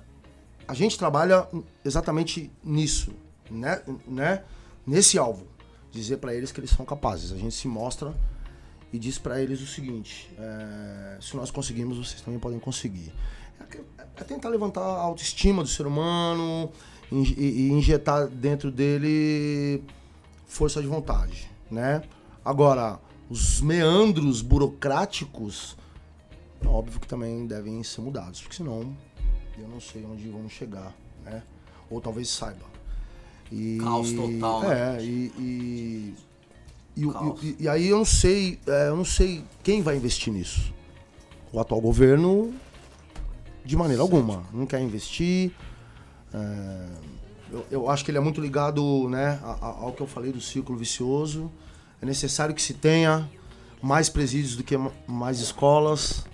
a 0.68 0.74
gente 0.74 0.96
trabalha 0.96 1.48
exatamente 1.84 2.52
nisso, 2.62 3.12
né? 3.50 3.82
né? 4.06 4.44
nesse 4.86 5.18
alvo. 5.18 5.46
Dizer 5.90 6.18
para 6.18 6.32
eles 6.32 6.52
que 6.52 6.60
eles 6.60 6.70
são 6.70 6.84
capazes. 6.84 7.32
A 7.32 7.36
gente 7.36 7.54
se 7.54 7.66
mostra 7.66 8.14
e 8.92 8.98
diz 8.98 9.18
para 9.18 9.42
eles 9.42 9.60
o 9.60 9.66
seguinte: 9.66 10.32
é, 10.38 11.18
se 11.20 11.34
nós 11.34 11.50
conseguimos, 11.50 11.98
vocês 11.98 12.20
também 12.20 12.38
podem 12.38 12.60
conseguir. 12.60 13.12
É, 13.58 14.04
é 14.16 14.24
tentar 14.24 14.48
levantar 14.48 14.82
a 14.82 15.00
autoestima 15.00 15.62
do 15.62 15.68
ser 15.68 15.88
humano 15.88 16.70
e, 17.10 17.66
e 17.66 17.72
injetar 17.72 18.28
dentro 18.28 18.70
dele 18.70 19.82
força 20.46 20.80
de 20.80 20.86
vontade, 20.86 21.50
né? 21.68 22.02
Agora, 22.44 23.00
os 23.30 23.60
meandros 23.60 24.40
burocráticos, 24.40 25.76
é 26.62 26.66
óbvio 26.66 27.00
que 27.00 27.06
também 27.06 27.46
devem 27.46 27.82
ser 27.82 28.00
mudados, 28.00 28.40
porque 28.40 28.56
senão 28.56 28.96
eu 29.58 29.68
não 29.68 29.80
sei 29.80 30.04
onde 30.04 30.28
vamos 30.28 30.52
chegar, 30.52 30.94
né? 31.24 31.42
Ou 31.90 32.00
talvez 32.00 32.28
saiba. 32.28 32.66
E, 33.50 33.78
Caos 33.80 34.12
total. 34.12 34.62
Né? 34.62 34.96
É, 34.98 35.02
e, 35.02 35.32
e, 35.38 36.14
e, 36.96 37.02
e, 37.02 37.56
e, 37.60 37.68
aí 37.68 37.88
eu 37.88 37.98
não 37.98 38.04
sei, 38.04 38.58
é, 38.66 38.88
eu 38.88 38.96
não 38.96 39.04
sei 39.04 39.44
quem 39.62 39.82
vai 39.82 39.96
investir 39.96 40.32
nisso. 40.32 40.72
O 41.52 41.58
atual 41.58 41.80
governo, 41.80 42.52
de 43.64 43.76
maneira 43.76 44.02
certo. 44.02 44.16
alguma, 44.16 44.44
não 44.52 44.66
quer 44.66 44.80
investir. 44.80 45.52
É, 46.32 46.86
eu, 47.50 47.66
eu, 47.70 47.90
acho 47.90 48.04
que 48.04 48.10
ele 48.10 48.18
é 48.18 48.20
muito 48.20 48.40
ligado 48.40 49.08
né, 49.08 49.40
ao 49.42 49.92
que 49.92 50.02
eu 50.02 50.06
falei 50.06 50.30
do 50.30 50.40
ciclo 50.40 50.76
vicioso. 50.76 51.50
É 52.00 52.06
necessário 52.06 52.54
que 52.54 52.62
se 52.62 52.74
tenha 52.74 53.28
mais 53.82 54.08
presídios 54.08 54.56
do 54.56 54.62
que 54.62 54.76
mais 55.06 55.40
escolas. 55.40 56.24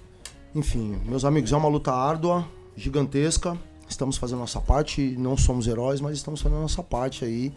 Enfim, 0.55 1.00
meus 1.05 1.24
amigos, 1.24 1.53
é 1.53 1.57
uma 1.57 1.68
luta 1.68 1.92
árdua, 1.92 2.46
gigantesca. 2.77 3.59
Estamos 3.88 4.16
fazendo 4.16 4.38
nossa 4.38 4.61
parte, 4.61 5.14
não 5.18 5.37
somos 5.37 5.66
heróis, 5.66 6.00
mas 6.00 6.16
estamos 6.16 6.40
fazendo 6.40 6.61
nossa 6.61 6.83
parte 6.83 7.24
aí 7.24 7.53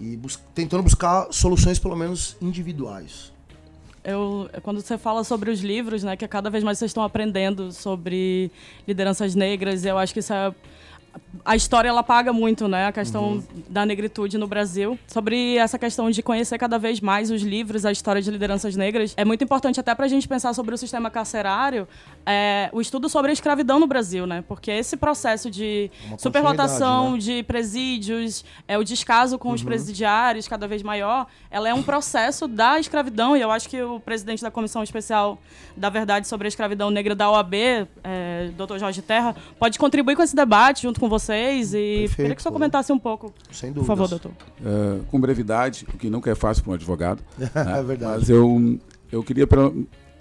e 0.00 0.16
bus 0.16 0.38
tentando 0.54 0.82
buscar 0.82 1.28
soluções 1.30 1.78
pelo 1.78 1.94
menos 1.94 2.36
individuais. 2.40 3.32
Eu, 4.04 4.50
quando 4.64 4.80
você 4.80 4.98
fala 4.98 5.22
sobre 5.22 5.48
os 5.48 5.60
livros, 5.60 6.02
né, 6.02 6.16
que 6.16 6.26
cada 6.26 6.50
vez 6.50 6.64
mais 6.64 6.76
vocês 6.76 6.90
estão 6.90 7.04
aprendendo 7.04 7.70
sobre 7.70 8.50
lideranças 8.86 9.36
negras, 9.36 9.84
eu 9.84 9.96
acho 9.96 10.12
que 10.12 10.18
isso 10.18 10.32
é 10.32 10.52
a 11.44 11.56
história 11.56 11.88
ela 11.88 12.02
paga 12.02 12.32
muito, 12.32 12.68
né? 12.68 12.86
A 12.86 12.92
questão 12.92 13.32
uhum. 13.32 13.44
da 13.68 13.84
negritude 13.84 14.38
no 14.38 14.46
Brasil. 14.46 14.98
Sobre 15.06 15.56
essa 15.56 15.78
questão 15.78 16.10
de 16.10 16.22
conhecer 16.22 16.58
cada 16.58 16.78
vez 16.78 17.00
mais 17.00 17.30
os 17.30 17.42
livros, 17.42 17.84
a 17.84 17.90
história 17.90 18.22
de 18.22 18.30
lideranças 18.30 18.76
negras. 18.76 19.14
É 19.16 19.24
muito 19.24 19.42
importante 19.42 19.80
até 19.80 19.94
para 19.94 20.06
a 20.06 20.08
gente 20.08 20.28
pensar 20.28 20.54
sobre 20.54 20.74
o 20.74 20.78
sistema 20.78 21.10
carcerário, 21.10 21.88
é, 22.24 22.68
o 22.72 22.80
estudo 22.80 23.08
sobre 23.08 23.30
a 23.30 23.32
escravidão 23.32 23.80
no 23.80 23.86
Brasil, 23.86 24.26
né? 24.26 24.44
Porque 24.46 24.70
esse 24.70 24.96
processo 24.96 25.50
de 25.50 25.90
superlotação 26.16 27.12
né? 27.12 27.18
de 27.18 27.42
presídios, 27.42 28.44
é, 28.68 28.78
o 28.78 28.84
descaso 28.84 29.38
com 29.38 29.48
uhum. 29.48 29.54
os 29.54 29.62
presidiários 29.62 30.46
cada 30.46 30.68
vez 30.68 30.82
maior, 30.82 31.26
ela 31.50 31.68
é 31.68 31.74
um 31.74 31.82
processo 31.82 32.46
da 32.46 32.78
escravidão. 32.78 33.36
E 33.36 33.40
eu 33.40 33.50
acho 33.50 33.68
que 33.68 33.82
o 33.82 33.98
presidente 33.98 34.42
da 34.42 34.50
Comissão 34.50 34.82
Especial 34.82 35.38
da 35.76 35.88
Verdade 35.88 36.28
sobre 36.28 36.46
a 36.46 36.50
Escravidão 36.50 36.90
Negra 36.90 37.14
da 37.14 37.30
OAB, 37.30 37.54
é, 38.04 38.50
Dr. 38.56 38.78
Jorge 38.78 39.02
Terra, 39.02 39.34
pode 39.58 39.78
contribuir 39.78 40.14
com 40.14 40.22
esse 40.22 40.36
debate 40.36 40.82
junto 40.82 41.00
com 41.02 41.08
vocês 41.08 41.74
e 41.74 41.78
Perfeito, 41.78 42.14
queria 42.14 42.34
que 42.36 42.40
o 42.40 42.42
senhor 42.44 42.52
comentasse 42.52 42.92
um 42.92 42.98
pouco. 42.98 43.34
Sem 43.50 43.72
dúvida. 43.72 43.80
Por 43.80 43.86
favor, 43.86 44.08
doutor. 44.08 44.30
Uh, 44.60 45.02
com 45.10 45.20
brevidade, 45.20 45.84
o 45.92 45.98
que 45.98 46.08
nunca 46.08 46.30
é 46.30 46.34
fácil 46.36 46.62
para 46.62 46.70
um 46.70 46.74
advogado. 46.74 47.20
né? 47.36 47.50
é 47.54 47.82
verdade. 47.82 48.20
Mas 48.20 48.30
eu, 48.30 48.78
eu 49.10 49.20
queria, 49.24 49.48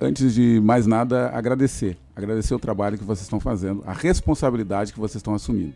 antes 0.02 0.34
de 0.34 0.60
mais 0.60 0.88
nada, 0.88 1.30
agradecer. 1.30 2.00
Agradecer 2.16 2.56
o 2.56 2.60
trabalho 2.60 2.98
que 2.98 3.04
vocês 3.04 3.22
estão 3.22 3.40
fazendo, 3.40 3.84
a 3.86 3.94
responsabilidade 3.94 4.92
que 4.92 5.00
vocês 5.00 5.18
estão 5.18 5.36
assumindo. 5.36 5.76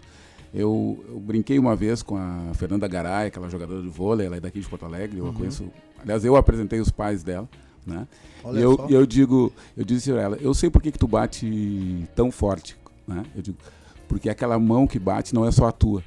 Eu, 0.52 1.06
eu, 1.08 1.20
brinquei 1.20 1.60
uma 1.60 1.76
vez 1.76 2.02
com 2.02 2.18
a 2.18 2.52
Fernanda 2.56 2.88
Garay, 2.88 3.28
aquela 3.28 3.48
jogadora 3.48 3.84
de 3.84 3.90
vôlei, 3.90 4.26
ela 4.26 4.38
é 4.38 4.40
daqui 4.40 4.60
de 4.60 4.68
Porto 4.68 4.86
Alegre, 4.86 5.20
eu 5.20 5.26
uhum. 5.26 5.34
conheço. 5.34 5.72
Aliás, 6.02 6.26
eu 6.26 6.36
apresentei 6.36 6.80
os 6.80 6.90
pais 6.90 7.22
dela. 7.22 7.48
Né? 7.86 8.08
e 8.56 8.60
eu, 8.60 8.88
eu 8.90 9.06
digo, 9.06 9.54
eu 9.78 9.86
disse 9.86 10.12
a 10.12 10.16
ela, 10.16 10.38
eu 10.42 10.56
sei 10.56 10.72
por 10.72 10.82
que, 10.82 10.92
que 10.92 10.98
tu 10.98 11.08
bate 11.08 12.08
tão 12.16 12.32
forte. 12.32 12.76
Né? 13.08 13.24
Eu 13.36 13.44
digo, 13.44 13.58
porque 14.08 14.30
aquela 14.30 14.58
mão 14.60 14.88
que 14.88 15.00
bate 15.00 15.34
não 15.34 15.46
é 15.46 15.52
só 15.52 15.68
a 15.68 15.72
tua. 15.72 16.04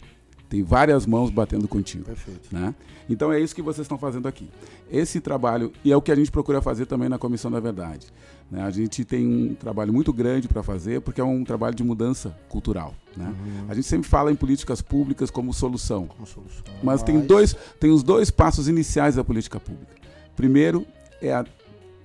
Tem 0.49 0.63
várias 0.63 1.05
mãos 1.05 1.31
batendo 1.31 1.69
contigo. 1.69 2.05
Perfeito. 2.05 2.49
Né? 2.51 2.75
Então 3.09 3.31
é 3.33 3.39
isso 3.39 3.55
que 3.55 3.61
vocês 3.61 3.85
estão 3.85 3.99
fazendo 3.99 4.27
aqui. 4.27 4.49
Esse 4.91 5.21
trabalho, 5.21 5.73
e 5.85 5.93
é 5.93 5.97
o 5.97 6.01
que 6.01 6.11
a 6.11 6.15
gente 6.15 6.31
procura 6.31 6.63
fazer 6.63 6.87
também 6.87 7.09
na 7.09 7.19
Comissão 7.19 7.51
da 7.51 7.61
Verdade. 7.61 8.07
Né? 8.51 8.63
A 8.63 8.71
gente 8.71 9.05
tem 9.05 9.27
um 9.27 9.55
trabalho 9.55 9.93
muito 9.93 10.13
grande 10.13 10.49
para 10.49 10.63
fazer, 10.63 11.03
porque 11.03 11.21
é 11.21 11.25
um 11.25 11.45
trabalho 11.45 11.75
de 11.75 11.85
mudança 11.85 12.37
cultural. 12.49 12.95
Né? 13.15 13.27
Uhum. 13.27 13.67
A 13.69 13.75
gente 13.75 13.87
sempre 13.87 14.09
fala 14.09 14.33
em 14.33 14.37
políticas 14.37 14.81
públicas 14.81 15.31
como 15.31 15.53
solução. 15.53 16.07
Como 16.07 16.27
solução. 16.27 16.63
Mas, 16.67 16.83
Mas 16.83 17.03
tem, 17.03 17.21
dois, 17.21 17.55
tem 17.79 17.91
os 17.91 18.03
dois 18.03 18.31
passos 18.31 18.69
iniciais 18.69 19.17
da 19.17 19.25
política 19.25 19.61
pública. 19.61 19.93
Primeiro 20.35 20.87
é 21.21 21.33
a 21.33 21.45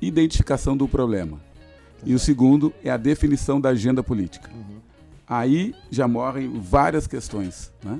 identificação 0.01 0.75
do 0.75 0.87
problema. 0.87 1.39
Exato. 1.97 2.11
E 2.11 2.13
o 2.13 2.19
segundo 2.19 2.73
é 2.83 2.89
a 2.89 2.97
definição 2.97 3.61
da 3.61 3.69
agenda 3.69 4.03
política. 4.03 4.49
Uhum. 4.53 4.72
Aí 5.35 5.73
já 5.89 6.07
morrem 6.07 6.59
várias 6.59 7.07
questões. 7.07 7.73
Né? 7.83 7.99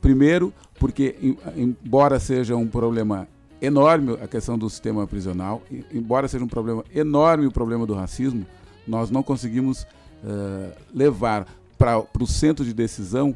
Primeiro, 0.00 0.54
porque, 0.78 1.36
embora 1.56 2.20
seja 2.20 2.54
um 2.54 2.68
problema 2.68 3.26
enorme 3.60 4.16
a 4.22 4.28
questão 4.28 4.56
do 4.56 4.70
sistema 4.70 5.04
prisional, 5.04 5.62
embora 5.92 6.28
seja 6.28 6.44
um 6.44 6.48
problema 6.48 6.84
enorme 6.94 7.46
o 7.46 7.50
problema 7.50 7.84
do 7.84 7.92
racismo, 7.92 8.46
nós 8.86 9.10
não 9.10 9.20
conseguimos 9.20 9.82
uh, 9.82 10.72
levar 10.94 11.44
para 11.76 12.04
o 12.20 12.26
centro 12.26 12.64
de 12.64 12.72
decisão 12.72 13.34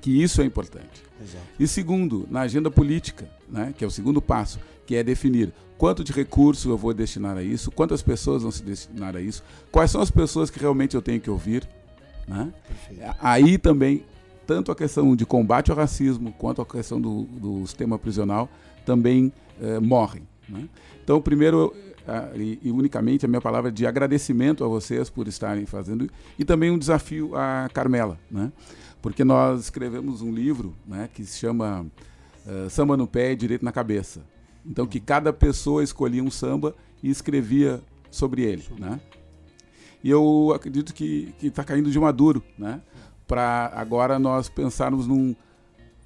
que 0.00 0.22
isso 0.22 0.40
é 0.40 0.44
importante. 0.46 1.02
Exato. 1.20 1.44
E 1.60 1.68
segundo, 1.68 2.26
na 2.30 2.40
agenda 2.40 2.70
política, 2.70 3.28
né, 3.48 3.74
que 3.76 3.84
é 3.84 3.86
o 3.86 3.90
segundo 3.90 4.22
passo, 4.22 4.58
que 4.86 4.96
é 4.96 5.02
definir 5.02 5.52
quanto 5.76 6.02
de 6.02 6.10
recurso 6.10 6.70
eu 6.70 6.76
vou 6.78 6.94
destinar 6.94 7.36
a 7.36 7.42
isso, 7.42 7.70
quantas 7.70 8.00
pessoas 8.00 8.42
vão 8.42 8.50
se 8.50 8.62
destinar 8.62 9.14
a 9.14 9.20
isso, 9.20 9.42
quais 9.70 9.90
são 9.90 10.00
as 10.00 10.10
pessoas 10.10 10.48
que 10.48 10.58
realmente 10.58 10.94
eu 10.94 11.02
tenho 11.02 11.20
que 11.20 11.28
ouvir. 11.28 11.68
Né? 12.26 12.52
Aí 13.20 13.58
também 13.58 14.04
tanto 14.46 14.70
a 14.70 14.76
questão 14.76 15.16
de 15.16 15.26
combate 15.26 15.70
ao 15.70 15.76
racismo 15.76 16.32
quanto 16.32 16.62
a 16.62 16.66
questão 16.66 17.00
do, 17.00 17.22
do 17.24 17.66
sistema 17.66 17.98
prisional 17.98 18.48
também 18.84 19.32
eh, 19.60 19.80
morrem. 19.80 20.22
Né? 20.48 20.68
Então, 21.02 21.20
primeiro 21.20 21.74
e, 22.34 22.58
e, 22.62 22.70
unicamente 22.70 23.24
a 23.24 23.28
minha 23.28 23.40
palavra 23.40 23.70
de 23.72 23.86
agradecimento 23.86 24.64
a 24.64 24.68
vocês 24.68 25.10
por 25.10 25.26
estarem 25.26 25.66
fazendo 25.66 26.08
e 26.38 26.44
também 26.44 26.70
um 26.70 26.78
desafio 26.78 27.34
à 27.34 27.68
Carmela, 27.72 28.18
né? 28.30 28.52
porque 29.02 29.24
nós 29.24 29.62
escrevemos 29.62 30.22
um 30.22 30.32
livro 30.32 30.74
né, 30.86 31.08
que 31.12 31.24
se 31.24 31.38
chama 31.38 31.86
uh, 32.46 32.70
Samba 32.70 32.96
no 32.96 33.06
Pé 33.06 33.32
e 33.32 33.36
Direito 33.36 33.64
na 33.64 33.72
Cabeça. 33.72 34.22
Então, 34.64 34.86
que 34.86 34.98
cada 34.98 35.32
pessoa 35.32 35.82
escolhia 35.82 36.22
um 36.22 36.30
samba 36.30 36.74
e 37.02 37.08
escrevia 37.08 37.80
sobre 38.10 38.42
ele. 38.42 38.64
Né? 38.78 39.00
E 40.06 40.10
eu 40.10 40.52
acredito 40.54 40.94
que 40.94 41.34
está 41.42 41.64
caindo 41.64 41.90
de 41.90 41.98
maduro, 41.98 42.40
né? 42.56 42.80
para 43.26 43.72
agora 43.74 44.20
nós 44.20 44.48
pensarmos 44.48 45.04
num 45.04 45.34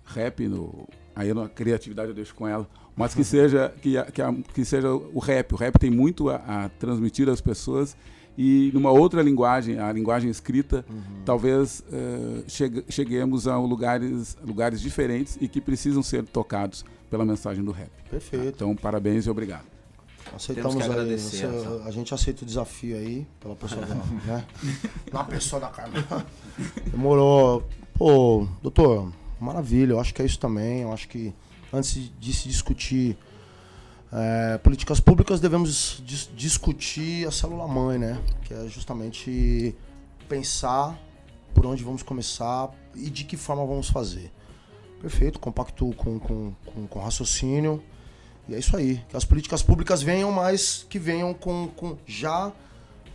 rap, 0.06 0.48
no, 0.48 0.88
aí 1.14 1.30
a 1.30 1.48
criatividade 1.50 2.08
eu 2.08 2.14
deixo 2.14 2.34
com 2.34 2.48
ela, 2.48 2.66
mas 2.96 3.14
que 3.14 3.22
seja, 3.24 3.70
que, 3.82 4.02
que, 4.04 4.22
que 4.54 4.64
seja 4.64 4.90
o 4.90 5.18
rap. 5.18 5.52
O 5.52 5.56
rap 5.58 5.78
tem 5.78 5.90
muito 5.90 6.30
a, 6.30 6.36
a, 6.36 6.68
transmitir 6.70 7.28
às 7.28 7.42
pessoas 7.42 7.94
e 8.38 8.70
numa 8.72 8.90
outra 8.90 9.20
linguagem, 9.20 9.78
a 9.78 9.92
linguagem 9.92 10.30
escrita, 10.30 10.82
uhum. 10.88 11.22
talvez 11.26 11.80
uh, 11.80 12.42
chegue, 12.48 12.82
cheguemos 12.88 13.46
a 13.46 13.58
lugares, 13.58 14.34
lugares 14.42 14.80
diferentes 14.80 15.36
e 15.42 15.46
que 15.46 15.60
precisam 15.60 16.02
ser 16.02 16.24
tocados 16.24 16.86
pela 17.10 17.26
mensagem 17.26 17.62
do 17.62 17.70
rap. 17.70 17.90
Perfeito. 18.10 18.46
Então, 18.48 18.74
parabéns 18.74 19.26
e 19.26 19.30
obrigado. 19.30 19.79
Aceitamos 20.34 20.88
aí, 20.88 21.18
você, 21.18 21.46
a 21.84 21.90
gente 21.90 22.14
aceita 22.14 22.42
o 22.42 22.46
desafio 22.46 22.96
aí, 22.96 23.26
pela 23.40 23.54
pessoa 23.56 23.84
da, 23.84 23.94
né? 24.26 24.46
Na 25.12 25.24
pessoa 25.24 25.60
da 25.60 25.68
Carmela. 25.68 26.26
Demorou. 26.90 27.66
Pô, 27.94 28.46
doutor, 28.62 29.12
maravilha, 29.38 29.92
eu 29.92 30.00
acho 30.00 30.14
que 30.14 30.22
é 30.22 30.24
isso 30.24 30.38
também. 30.38 30.82
Eu 30.82 30.92
acho 30.92 31.08
que 31.08 31.34
antes 31.72 32.10
de 32.18 32.32
se 32.32 32.48
discutir 32.48 33.16
é, 34.12 34.58
políticas 34.58 35.00
públicas, 35.00 35.40
devemos 35.40 36.02
dis 36.04 36.30
discutir 36.34 37.26
a 37.26 37.30
célula 37.30 37.66
mãe, 37.68 37.98
né? 37.98 38.20
Que 38.44 38.54
é 38.54 38.68
justamente 38.68 39.74
pensar 40.28 40.98
por 41.54 41.66
onde 41.66 41.84
vamos 41.84 42.02
começar 42.02 42.70
e 42.94 43.10
de 43.10 43.24
que 43.24 43.36
forma 43.36 43.64
vamos 43.66 43.90
fazer. 43.90 44.32
Perfeito, 45.00 45.38
compacto 45.38 45.92
com, 45.96 46.18
com, 46.18 46.52
com, 46.64 46.86
com 46.86 47.00
raciocínio. 47.00 47.82
E 48.50 48.54
é 48.54 48.58
isso 48.58 48.76
aí. 48.76 49.00
Que 49.08 49.16
as 49.16 49.24
políticas 49.24 49.62
públicas 49.62 50.02
venham, 50.02 50.32
mas 50.32 50.84
que 50.90 50.98
venham 50.98 51.32
com, 51.32 51.68
com 51.68 51.96
já 52.04 52.52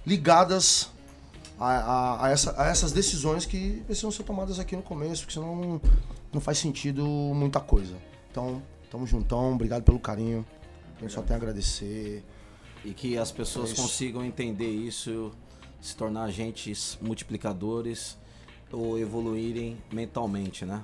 ligadas 0.06 0.90
a, 1.60 1.66
a, 1.66 2.26
a, 2.26 2.30
essa, 2.32 2.56
a, 2.58 2.68
essas 2.68 2.94
decisões 2.94 3.46
que 3.46 3.84
precisam 3.86 4.12
ser 4.12 4.24
tomadas 4.24 4.60
aqui 4.60 4.78
no 4.78 4.82
começo, 4.82 5.24
porque 5.24 5.34
senão 5.34 5.54
não, 5.54 5.82
não 6.32 6.40
faz 6.40 6.58
sentido 6.58 7.06
muita 7.06 7.60
coisa. 7.60 7.98
Então, 8.32 8.64
tamo 8.90 9.06
juntão, 9.06 9.54
obrigado 9.54 9.84
pelo 9.84 10.00
carinho. 10.00 10.46
Gente 11.02 11.12
só 11.12 11.22
tem 11.22 11.34
a 11.34 11.38
agradecer. 11.38 12.24
E 12.86 12.94
que 12.94 13.18
as 13.18 13.30
pessoas 13.30 13.74
é 13.74 13.76
consigam 13.76 14.24
entender 14.24 14.70
isso, 14.70 15.34
se 15.82 15.98
tornar 15.98 16.24
agentes 16.24 16.98
multiplicadores 17.02 18.18
ou 18.72 18.98
evoluírem 18.98 19.78
mentalmente, 19.92 20.64
né? 20.64 20.82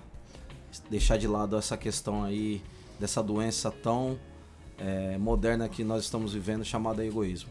Deixar 0.90 1.16
de 1.16 1.28
lado 1.28 1.56
essa 1.56 1.78
questão 1.78 2.24
aí 2.24 2.62
dessa 3.00 3.24
doença 3.24 3.72
tão 3.72 4.20
é, 4.86 5.18
moderna 5.18 5.70
que 5.70 5.84
nós 5.84 6.04
estamos 6.04 6.34
vivendo 6.34 6.66
chamada 6.66 7.06
egoísmo. 7.06 7.50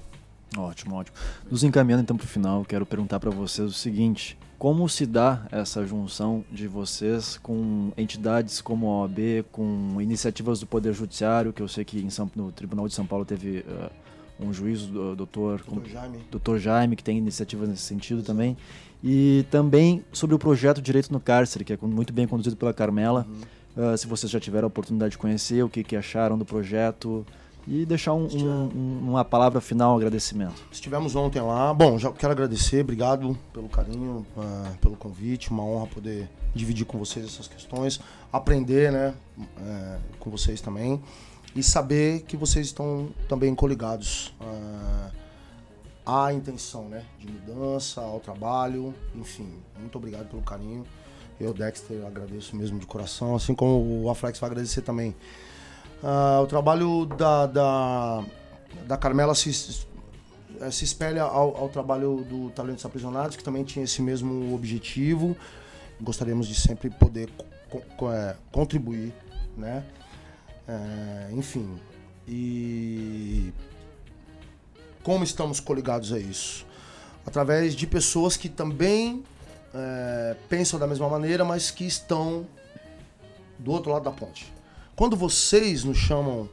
Ótimo, 0.57 0.97
ótimo. 0.97 1.17
Nos 1.49 1.63
encaminhando 1.63 2.03
então 2.03 2.17
para 2.17 2.25
o 2.25 2.29
final, 2.29 2.65
quero 2.65 2.85
perguntar 2.85 3.21
para 3.21 3.31
vocês 3.31 3.71
o 3.71 3.73
seguinte: 3.73 4.37
como 4.59 4.89
se 4.89 5.07
dá 5.07 5.47
essa 5.51 5.87
junção 5.87 6.45
de 6.51 6.67
vocês 6.67 7.39
com 7.39 7.93
entidades 7.97 8.61
como 8.61 8.89
a 8.89 9.03
OAB, 9.03 9.45
com 9.53 10.01
iniciativas 10.01 10.59
do 10.59 10.67
Poder 10.67 10.93
Judiciário, 10.93 11.53
que 11.53 11.63
eu 11.63 11.69
sei 11.69 11.85
que 11.85 12.11
São, 12.11 12.29
no 12.35 12.51
Tribunal 12.51 12.89
de 12.89 12.95
São 12.95 13.07
Paulo 13.07 13.25
teve 13.25 13.61
uh, 13.61 13.91
um 14.45 14.53
juiz, 14.53 14.83
o 14.83 15.15
doutor, 15.15 15.63
doutor, 15.63 15.89
Jaime. 15.89 16.19
doutor 16.31 16.59
Jaime, 16.59 16.97
que 16.97 17.05
tem 17.05 17.17
iniciativas 17.17 17.69
nesse 17.69 17.83
sentido 17.83 18.23
também, 18.25 18.57
e 19.05 19.47
também 19.53 20.05
sobre 20.13 20.35
o 20.35 20.39
projeto 20.39 20.83
Direito 20.83 21.13
no 21.13 21.21
Cárcere, 21.21 21.65
que 21.65 21.73
é 21.73 21.79
muito 21.81 22.13
bem 22.13 22.27
conduzido 22.27 22.57
pela 22.57 22.75
Carmela. 22.75 23.25
Uhum 23.29 23.60
Uh, 23.81 23.97
se 23.97 24.07
vocês 24.07 24.31
já 24.31 24.39
tiveram 24.39 24.67
a 24.67 24.69
oportunidade 24.69 25.13
de 25.13 25.19
conhecer, 25.19 25.63
o 25.65 25.69
que, 25.69 25.83
que 25.83 25.97
acharam 25.97 26.37
do 26.37 26.45
projeto 26.45 27.25
e 27.67 27.87
deixar 27.87 28.13
um, 28.13 28.27
um, 28.27 28.99
uma 29.09 29.25
palavra 29.25 29.59
final, 29.61 29.95
um 29.95 29.97
agradecimento. 29.97 30.63
Estivemos 30.71 31.17
ontem 31.17 31.41
lá. 31.41 31.73
Bom, 31.73 31.99
já 31.99 32.13
quero 32.13 32.33
agradecer, 32.33 32.83
obrigado 32.83 33.39
pelo 33.55 33.69
carinho, 33.71 34.27
uh, 34.37 34.79
pelo 34.81 34.97
convite, 34.97 35.51
uma 35.51 35.65
honra 35.65 35.87
poder 35.87 36.29
dividir 36.55 36.85
com 36.85 36.99
vocês 36.99 37.25
essas 37.25 37.49
questões, 37.49 38.01
aprender, 38.31 38.93
né, 38.93 39.15
uh, 39.39 40.01
com 40.19 40.31
vocês 40.31 40.61
também 40.61 41.01
e 41.55 41.63
saber 41.63 42.23
que 42.23 42.37
vocês 42.37 42.67
estão 42.67 43.09
também 43.29 43.55
coligados 43.55 44.35
uh, 44.41 45.11
à 46.05 46.33
intenção, 46.35 46.89
né, 46.89 47.05
de 47.19 47.27
mudança, 47.27 48.01
ao 48.01 48.21
trabalho, 48.21 48.95
enfim. 49.15 49.49
Muito 49.79 49.97
obrigado 49.97 50.29
pelo 50.29 50.43
carinho. 50.43 50.85
Eu, 51.41 51.55
Dexter, 51.55 52.05
agradeço 52.07 52.55
mesmo 52.55 52.79
de 52.79 52.85
coração, 52.85 53.35
assim 53.35 53.55
como 53.55 54.05
o 54.05 54.11
Aflex 54.11 54.39
vai 54.39 54.51
agradecer 54.51 54.83
também. 54.83 55.17
Uh, 56.03 56.43
o 56.43 56.47
trabalho 56.47 57.07
da, 57.07 57.47
da, 57.47 58.25
da 58.87 58.97
Carmela 58.99 59.35
se, 59.35 59.87
eh, 60.61 60.71
se 60.71 60.85
espelha 60.85 61.23
ao, 61.23 61.57
ao 61.57 61.69
trabalho 61.71 62.27
do 62.29 62.51
Talentos 62.51 62.85
Aprisionados, 62.85 63.37
que 63.37 63.43
também 63.43 63.65
tinha 63.65 63.85
esse 63.85 64.03
mesmo 64.03 64.55
objetivo. 64.55 65.35
Gostaríamos 65.99 66.47
de 66.47 66.55
sempre 66.55 66.91
poder 66.91 67.31
co 67.71 67.81
co 67.97 68.13
é, 68.13 68.37
contribuir, 68.53 69.15
né? 69.57 69.85
É, 70.69 71.31
enfim, 71.33 71.81
e 72.29 73.53
como 75.03 75.25
estamos 75.25 75.59
coligados 75.59 76.13
a 76.13 76.19
isso? 76.19 76.67
Através 77.25 77.75
de 77.75 77.87
pessoas 77.87 78.37
que 78.37 78.49
também 78.49 79.25
é, 79.75 80.37
pensam 80.49 80.79
da 80.79 80.87
mesma 80.87 81.09
maneira, 81.09 81.45
mas 81.45 81.71
que 81.71 81.85
estão 81.85 82.47
do 83.59 83.73
outro 83.73 83.93
lado 83.93 84.05
da 84.05 84.11
ponte. 84.11 84.53
Quando 84.97 85.17
vocês 85.17 85.85
nos 85.85 85.97
chamam 85.97 86.49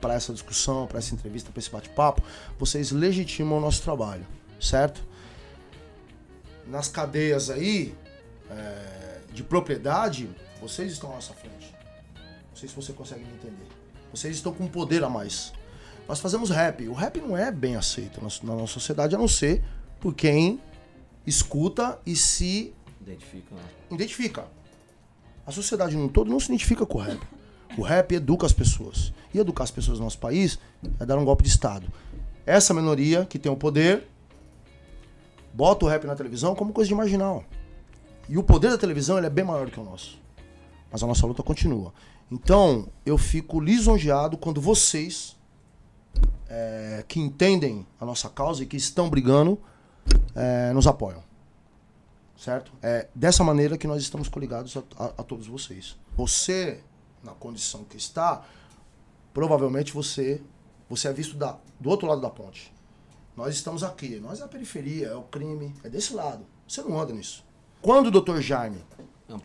para 0.00 0.14
essa 0.14 0.32
discussão, 0.32 0.86
para 0.86 0.98
essa 0.98 1.14
entrevista, 1.14 1.50
para 1.50 1.60
esse 1.60 1.70
bate-papo, 1.70 2.22
vocês 2.58 2.90
legitimam 2.90 3.58
o 3.58 3.60
nosso 3.60 3.82
trabalho, 3.82 4.26
certo? 4.60 5.02
Nas 6.66 6.88
cadeias 6.88 7.50
aí 7.50 7.94
é, 8.50 9.20
de 9.32 9.42
propriedade, 9.42 10.28
vocês 10.60 10.92
estão 10.92 11.10
à 11.10 11.14
nossa 11.14 11.32
frente. 11.34 11.74
Não 12.50 12.56
sei 12.56 12.68
se 12.68 12.74
você 12.74 12.92
consegue 12.92 13.24
me 13.24 13.32
entender. 13.32 13.66
Vocês 14.12 14.36
estão 14.36 14.52
com 14.52 14.66
poder 14.68 15.02
a 15.02 15.08
mais. 15.08 15.52
Nós 16.06 16.20
fazemos 16.20 16.50
rap. 16.50 16.86
O 16.86 16.92
rap 16.92 17.20
não 17.20 17.36
é 17.36 17.50
bem 17.50 17.76
aceito 17.76 18.20
na 18.20 18.54
nossa 18.54 18.74
sociedade, 18.74 19.14
a 19.14 19.18
não 19.18 19.26
ser 19.26 19.64
por 20.00 20.14
quem 20.14 20.60
escuta 21.26 21.98
e 22.04 22.14
se 22.16 22.74
identifica. 23.00 23.54
Né? 23.54 23.62
identifica. 23.90 24.46
A 25.46 25.52
sociedade 25.52 25.96
no 25.96 26.08
todo 26.08 26.30
não 26.30 26.40
se 26.40 26.46
identifica 26.46 26.86
com 26.86 26.98
o 26.98 27.00
rap. 27.00 27.20
O 27.76 27.82
rap 27.82 28.14
educa 28.14 28.46
as 28.46 28.52
pessoas. 28.52 29.12
E 29.32 29.38
educar 29.38 29.64
as 29.64 29.70
pessoas 29.70 29.98
no 29.98 30.04
nosso 30.04 30.18
país 30.18 30.58
é 30.98 31.04
dar 31.04 31.18
um 31.18 31.24
golpe 31.24 31.42
de 31.42 31.48
Estado. 31.48 31.86
Essa 32.46 32.72
minoria 32.72 33.24
que 33.24 33.38
tem 33.38 33.50
o 33.50 33.56
poder 33.56 34.06
bota 35.52 35.84
o 35.84 35.88
rap 35.88 36.04
na 36.06 36.16
televisão 36.16 36.54
como 36.54 36.72
coisa 36.72 36.88
de 36.88 36.94
marginal. 36.94 37.44
E 38.28 38.38
o 38.38 38.42
poder 38.42 38.70
da 38.70 38.78
televisão 38.78 39.18
é 39.18 39.30
bem 39.30 39.44
maior 39.44 39.66
do 39.66 39.72
que 39.72 39.80
o 39.80 39.84
nosso. 39.84 40.18
mas 40.90 41.02
a 41.02 41.06
nossa 41.06 41.26
luta 41.26 41.42
continua. 41.42 41.92
Então, 42.30 42.88
eu 43.04 43.18
fico 43.18 43.60
lisonjeado 43.60 44.36
quando 44.36 44.60
vocês, 44.60 45.36
é, 46.48 47.04
que 47.06 47.20
entendem 47.20 47.86
a 48.00 48.06
nossa 48.06 48.28
causa 48.28 48.62
e 48.62 48.66
que 48.66 48.76
estão 48.76 49.10
brigando, 49.10 49.58
é, 50.34 50.72
nos 50.72 50.86
apoiam. 50.86 51.22
Certo? 52.36 52.72
É 52.82 53.08
dessa 53.14 53.44
maneira 53.44 53.78
que 53.78 53.86
nós 53.86 54.02
estamos 54.02 54.28
coligados 54.28 54.76
a, 54.76 54.82
a, 54.98 55.04
a 55.18 55.22
todos 55.22 55.46
vocês. 55.46 55.96
Você, 56.16 56.82
na 57.22 57.32
condição 57.32 57.84
que 57.84 57.96
está, 57.96 58.44
provavelmente 59.32 59.92
você, 59.92 60.42
você 60.88 61.08
é 61.08 61.12
visto 61.12 61.36
da, 61.36 61.58
do 61.78 61.88
outro 61.88 62.06
lado 62.06 62.20
da 62.20 62.30
ponte. 62.30 62.72
Nós 63.36 63.54
estamos 63.54 63.82
aqui, 63.82 64.20
nós 64.20 64.40
é 64.40 64.44
a 64.44 64.48
periferia, 64.48 65.08
é 65.08 65.14
o 65.14 65.22
crime, 65.22 65.74
é 65.82 65.88
desse 65.88 66.14
lado. 66.14 66.46
Você 66.68 66.82
não 66.82 66.98
anda 67.00 67.12
nisso. 67.12 67.44
Quando 67.82 68.06
o 68.06 68.20
Dr. 68.20 68.40
Jaime 68.40 68.82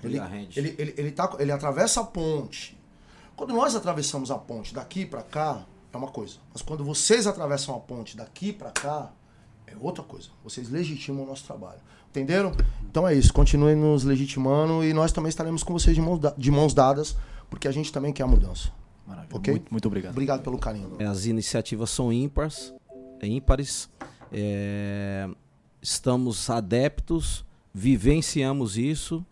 ele, 0.03 0.18
ele, 0.55 0.76
ele, 0.78 0.93
ele, 0.97 1.12
tá, 1.12 1.36
ele 1.39 1.51
atravessa 1.51 2.01
a 2.01 2.03
ponte. 2.03 2.78
Quando 3.36 3.53
nós 3.53 3.76
atravessamos 3.76 4.30
a 4.32 4.38
ponte 4.38 4.74
daqui 4.74 5.05
para 5.05 5.24
cá, 5.24 5.66
é 5.91 5.97
uma 5.97 6.10
coisa. 6.10 6.38
Mas 6.51 6.62
quando 6.62 6.84
vocês 6.84 7.26
atravessam 7.26 7.76
a 7.76 7.80
ponte 7.80 8.16
daqui 8.16 8.51
para 8.51 8.72
cá, 8.72 9.12
é 9.72 9.78
outra 9.80 10.03
coisa. 10.03 10.30
Vocês 10.43 10.70
legitimam 10.70 11.24
o 11.24 11.28
nosso 11.28 11.45
trabalho. 11.45 11.80
Entenderam? 12.09 12.51
Então 12.89 13.07
é 13.07 13.13
isso. 13.13 13.32
Continuem 13.34 13.76
nos 13.76 14.03
legitimando 14.03 14.84
e 14.84 14.93
nós 14.93 15.11
também 15.11 15.30
estaremos 15.30 15.63
com 15.63 15.74
vocês 15.74 15.95
de 15.95 16.01
mãos, 16.01 16.20
de 16.38 16.51
mãos 16.51 16.74
dadas, 16.74 17.15
porque 17.49 17.67
a 17.67 17.72
gente 17.72 17.91
também 17.91 18.11
quer 18.11 18.24
a 18.24 18.28
mudança. 18.28 18.72
Maravilha. 19.07 19.38
Okay? 19.38 19.53
Muito, 19.53 19.72
muito 19.72 19.88
obrigado. 19.88 20.11
Obrigado 20.11 20.41
pelo 20.41 20.57
carinho. 20.57 20.97
As 21.07 21.26
iniciativas 21.26 21.89
são 21.89 22.11
ímpares, 22.11 22.74
é 23.20 23.28
ímpares. 23.28 23.89
É, 24.32 25.28
estamos 25.82 26.49
adeptos, 26.49 27.45
vivenciamos 27.74 28.78
isso 28.78 29.26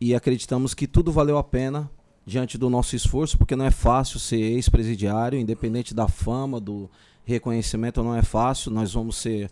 e 0.00 0.14
acreditamos 0.14 0.74
que 0.74 0.86
tudo 0.86 1.10
valeu 1.10 1.38
a 1.38 1.44
pena 1.44 1.90
diante 2.24 2.58
do 2.58 2.68
nosso 2.68 2.94
esforço, 2.94 3.38
porque 3.38 3.56
não 3.56 3.64
é 3.64 3.70
fácil 3.70 4.20
ser 4.20 4.38
ex-presidiário, 4.38 5.38
independente 5.38 5.94
da 5.94 6.06
fama, 6.06 6.60
do 6.60 6.90
reconhecimento, 7.28 8.02
não 8.02 8.16
é 8.16 8.22
fácil. 8.22 8.70
Nós 8.70 8.94
vamos 8.94 9.16
ser 9.16 9.50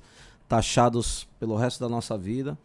taxados 0.49 1.29
pelo 1.39 1.57
resto 1.57 1.79
da 1.79 1.89
nossa 1.89 2.17
vida, 2.17 2.59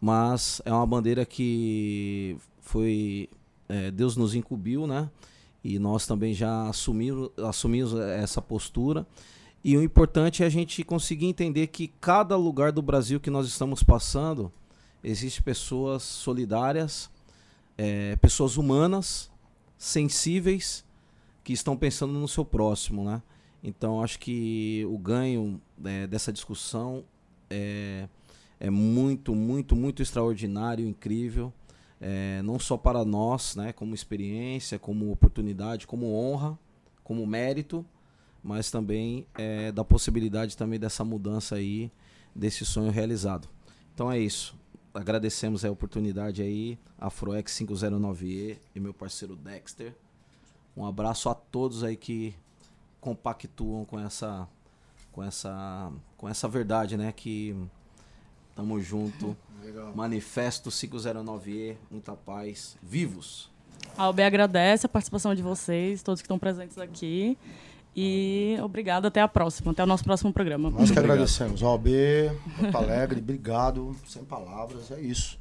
mas 0.00 0.60
é 0.64 0.72
uma 0.72 0.84
bandeira 0.84 1.24
que 1.24 2.36
foi 2.60 3.30
é, 3.68 3.90
Deus 3.92 4.16
nos 4.16 4.34
incumbiu, 4.34 4.86
né? 4.86 5.08
E 5.62 5.78
nós 5.78 6.06
também 6.06 6.34
já 6.34 6.68
assumimos, 6.68 7.30
assumimos 7.38 7.94
essa 7.94 8.42
postura. 8.42 9.06
E 9.62 9.76
o 9.76 9.82
importante 9.82 10.42
é 10.42 10.46
a 10.46 10.50
gente 10.50 10.82
conseguir 10.82 11.26
entender 11.26 11.68
que 11.68 11.88
cada 12.00 12.36
lugar 12.36 12.72
do 12.72 12.82
Brasil 12.82 13.20
que 13.20 13.30
nós 13.30 13.46
estamos 13.46 13.82
passando, 13.82 14.50
existe 15.04 15.40
pessoas 15.40 16.02
solidárias, 16.02 17.08
é, 17.76 18.16
pessoas 18.16 18.56
humanas, 18.56 19.30
sensíveis, 19.76 20.84
que 21.44 21.52
estão 21.52 21.76
pensando 21.76 22.12
no 22.12 22.26
seu 22.26 22.44
próximo, 22.44 23.04
né? 23.04 23.22
Então 23.62 24.02
acho 24.02 24.18
que 24.18 24.84
o 24.88 24.98
ganho 24.98 25.60
é, 25.84 26.06
dessa 26.06 26.32
discussão 26.32 27.04
é, 27.50 28.08
é 28.60 28.70
muito, 28.70 29.34
muito, 29.34 29.74
muito 29.74 30.02
extraordinário, 30.02 30.86
incrível. 30.86 31.52
É, 32.00 32.40
não 32.42 32.58
só 32.58 32.76
para 32.76 33.04
nós, 33.04 33.56
né, 33.56 33.72
como 33.72 33.94
experiência, 33.94 34.78
como 34.78 35.10
oportunidade, 35.10 35.86
como 35.86 36.14
honra, 36.14 36.56
como 37.02 37.26
mérito, 37.26 37.84
mas 38.42 38.70
também 38.70 39.26
é, 39.36 39.72
da 39.72 39.84
possibilidade 39.84 40.56
também 40.56 40.78
dessa 40.78 41.04
mudança 41.04 41.56
aí, 41.56 41.90
desse 42.34 42.64
sonho 42.64 42.92
realizado. 42.92 43.48
Então 43.92 44.10
é 44.12 44.18
isso. 44.18 44.56
Agradecemos 44.94 45.64
a 45.64 45.70
oportunidade 45.70 46.40
aí, 46.40 46.78
Afroex 46.98 47.52
509E 47.58 48.58
e 48.74 48.80
meu 48.80 48.94
parceiro 48.94 49.34
Dexter. 49.36 49.94
Um 50.76 50.86
abraço 50.86 51.28
a 51.28 51.34
todos 51.34 51.82
aí 51.82 51.96
que 51.96 52.34
compactuam 53.00 53.84
com 53.84 53.98
essa 53.98 54.48
com 55.12 55.22
essa 55.22 55.90
com 56.16 56.28
essa 56.28 56.48
verdade, 56.48 56.96
né, 56.96 57.12
que 57.12 57.56
tamo 58.54 58.80
junto. 58.80 59.36
Legal. 59.62 59.92
Manifesto 59.94 60.70
509E, 60.70 61.76
muita 61.90 62.12
paz, 62.14 62.76
vivos. 62.82 63.50
A 63.96 64.08
OB 64.08 64.22
agradece 64.22 64.86
a 64.86 64.88
participação 64.88 65.34
de 65.34 65.42
vocês, 65.42 66.02
todos 66.02 66.20
que 66.20 66.26
estão 66.26 66.38
presentes 66.38 66.78
aqui. 66.78 67.36
E 67.96 68.56
obrigado, 68.62 69.06
até 69.06 69.20
a 69.20 69.26
próxima, 69.26 69.72
até 69.72 69.82
o 69.82 69.86
nosso 69.86 70.04
próximo 70.04 70.32
programa. 70.32 70.70
Nós 70.70 70.90
que 70.90 70.98
agradecemos. 70.98 71.62
OB, 71.62 71.90
Porto 72.60 72.76
Alegre, 72.76 73.18
obrigado, 73.18 73.96
sem 74.06 74.24
palavras, 74.24 74.92
é 74.92 75.00
isso. 75.00 75.36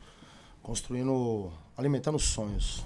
Construindo, 0.63 1.51
alimentando 1.77 2.17
sonhos. 2.17 2.83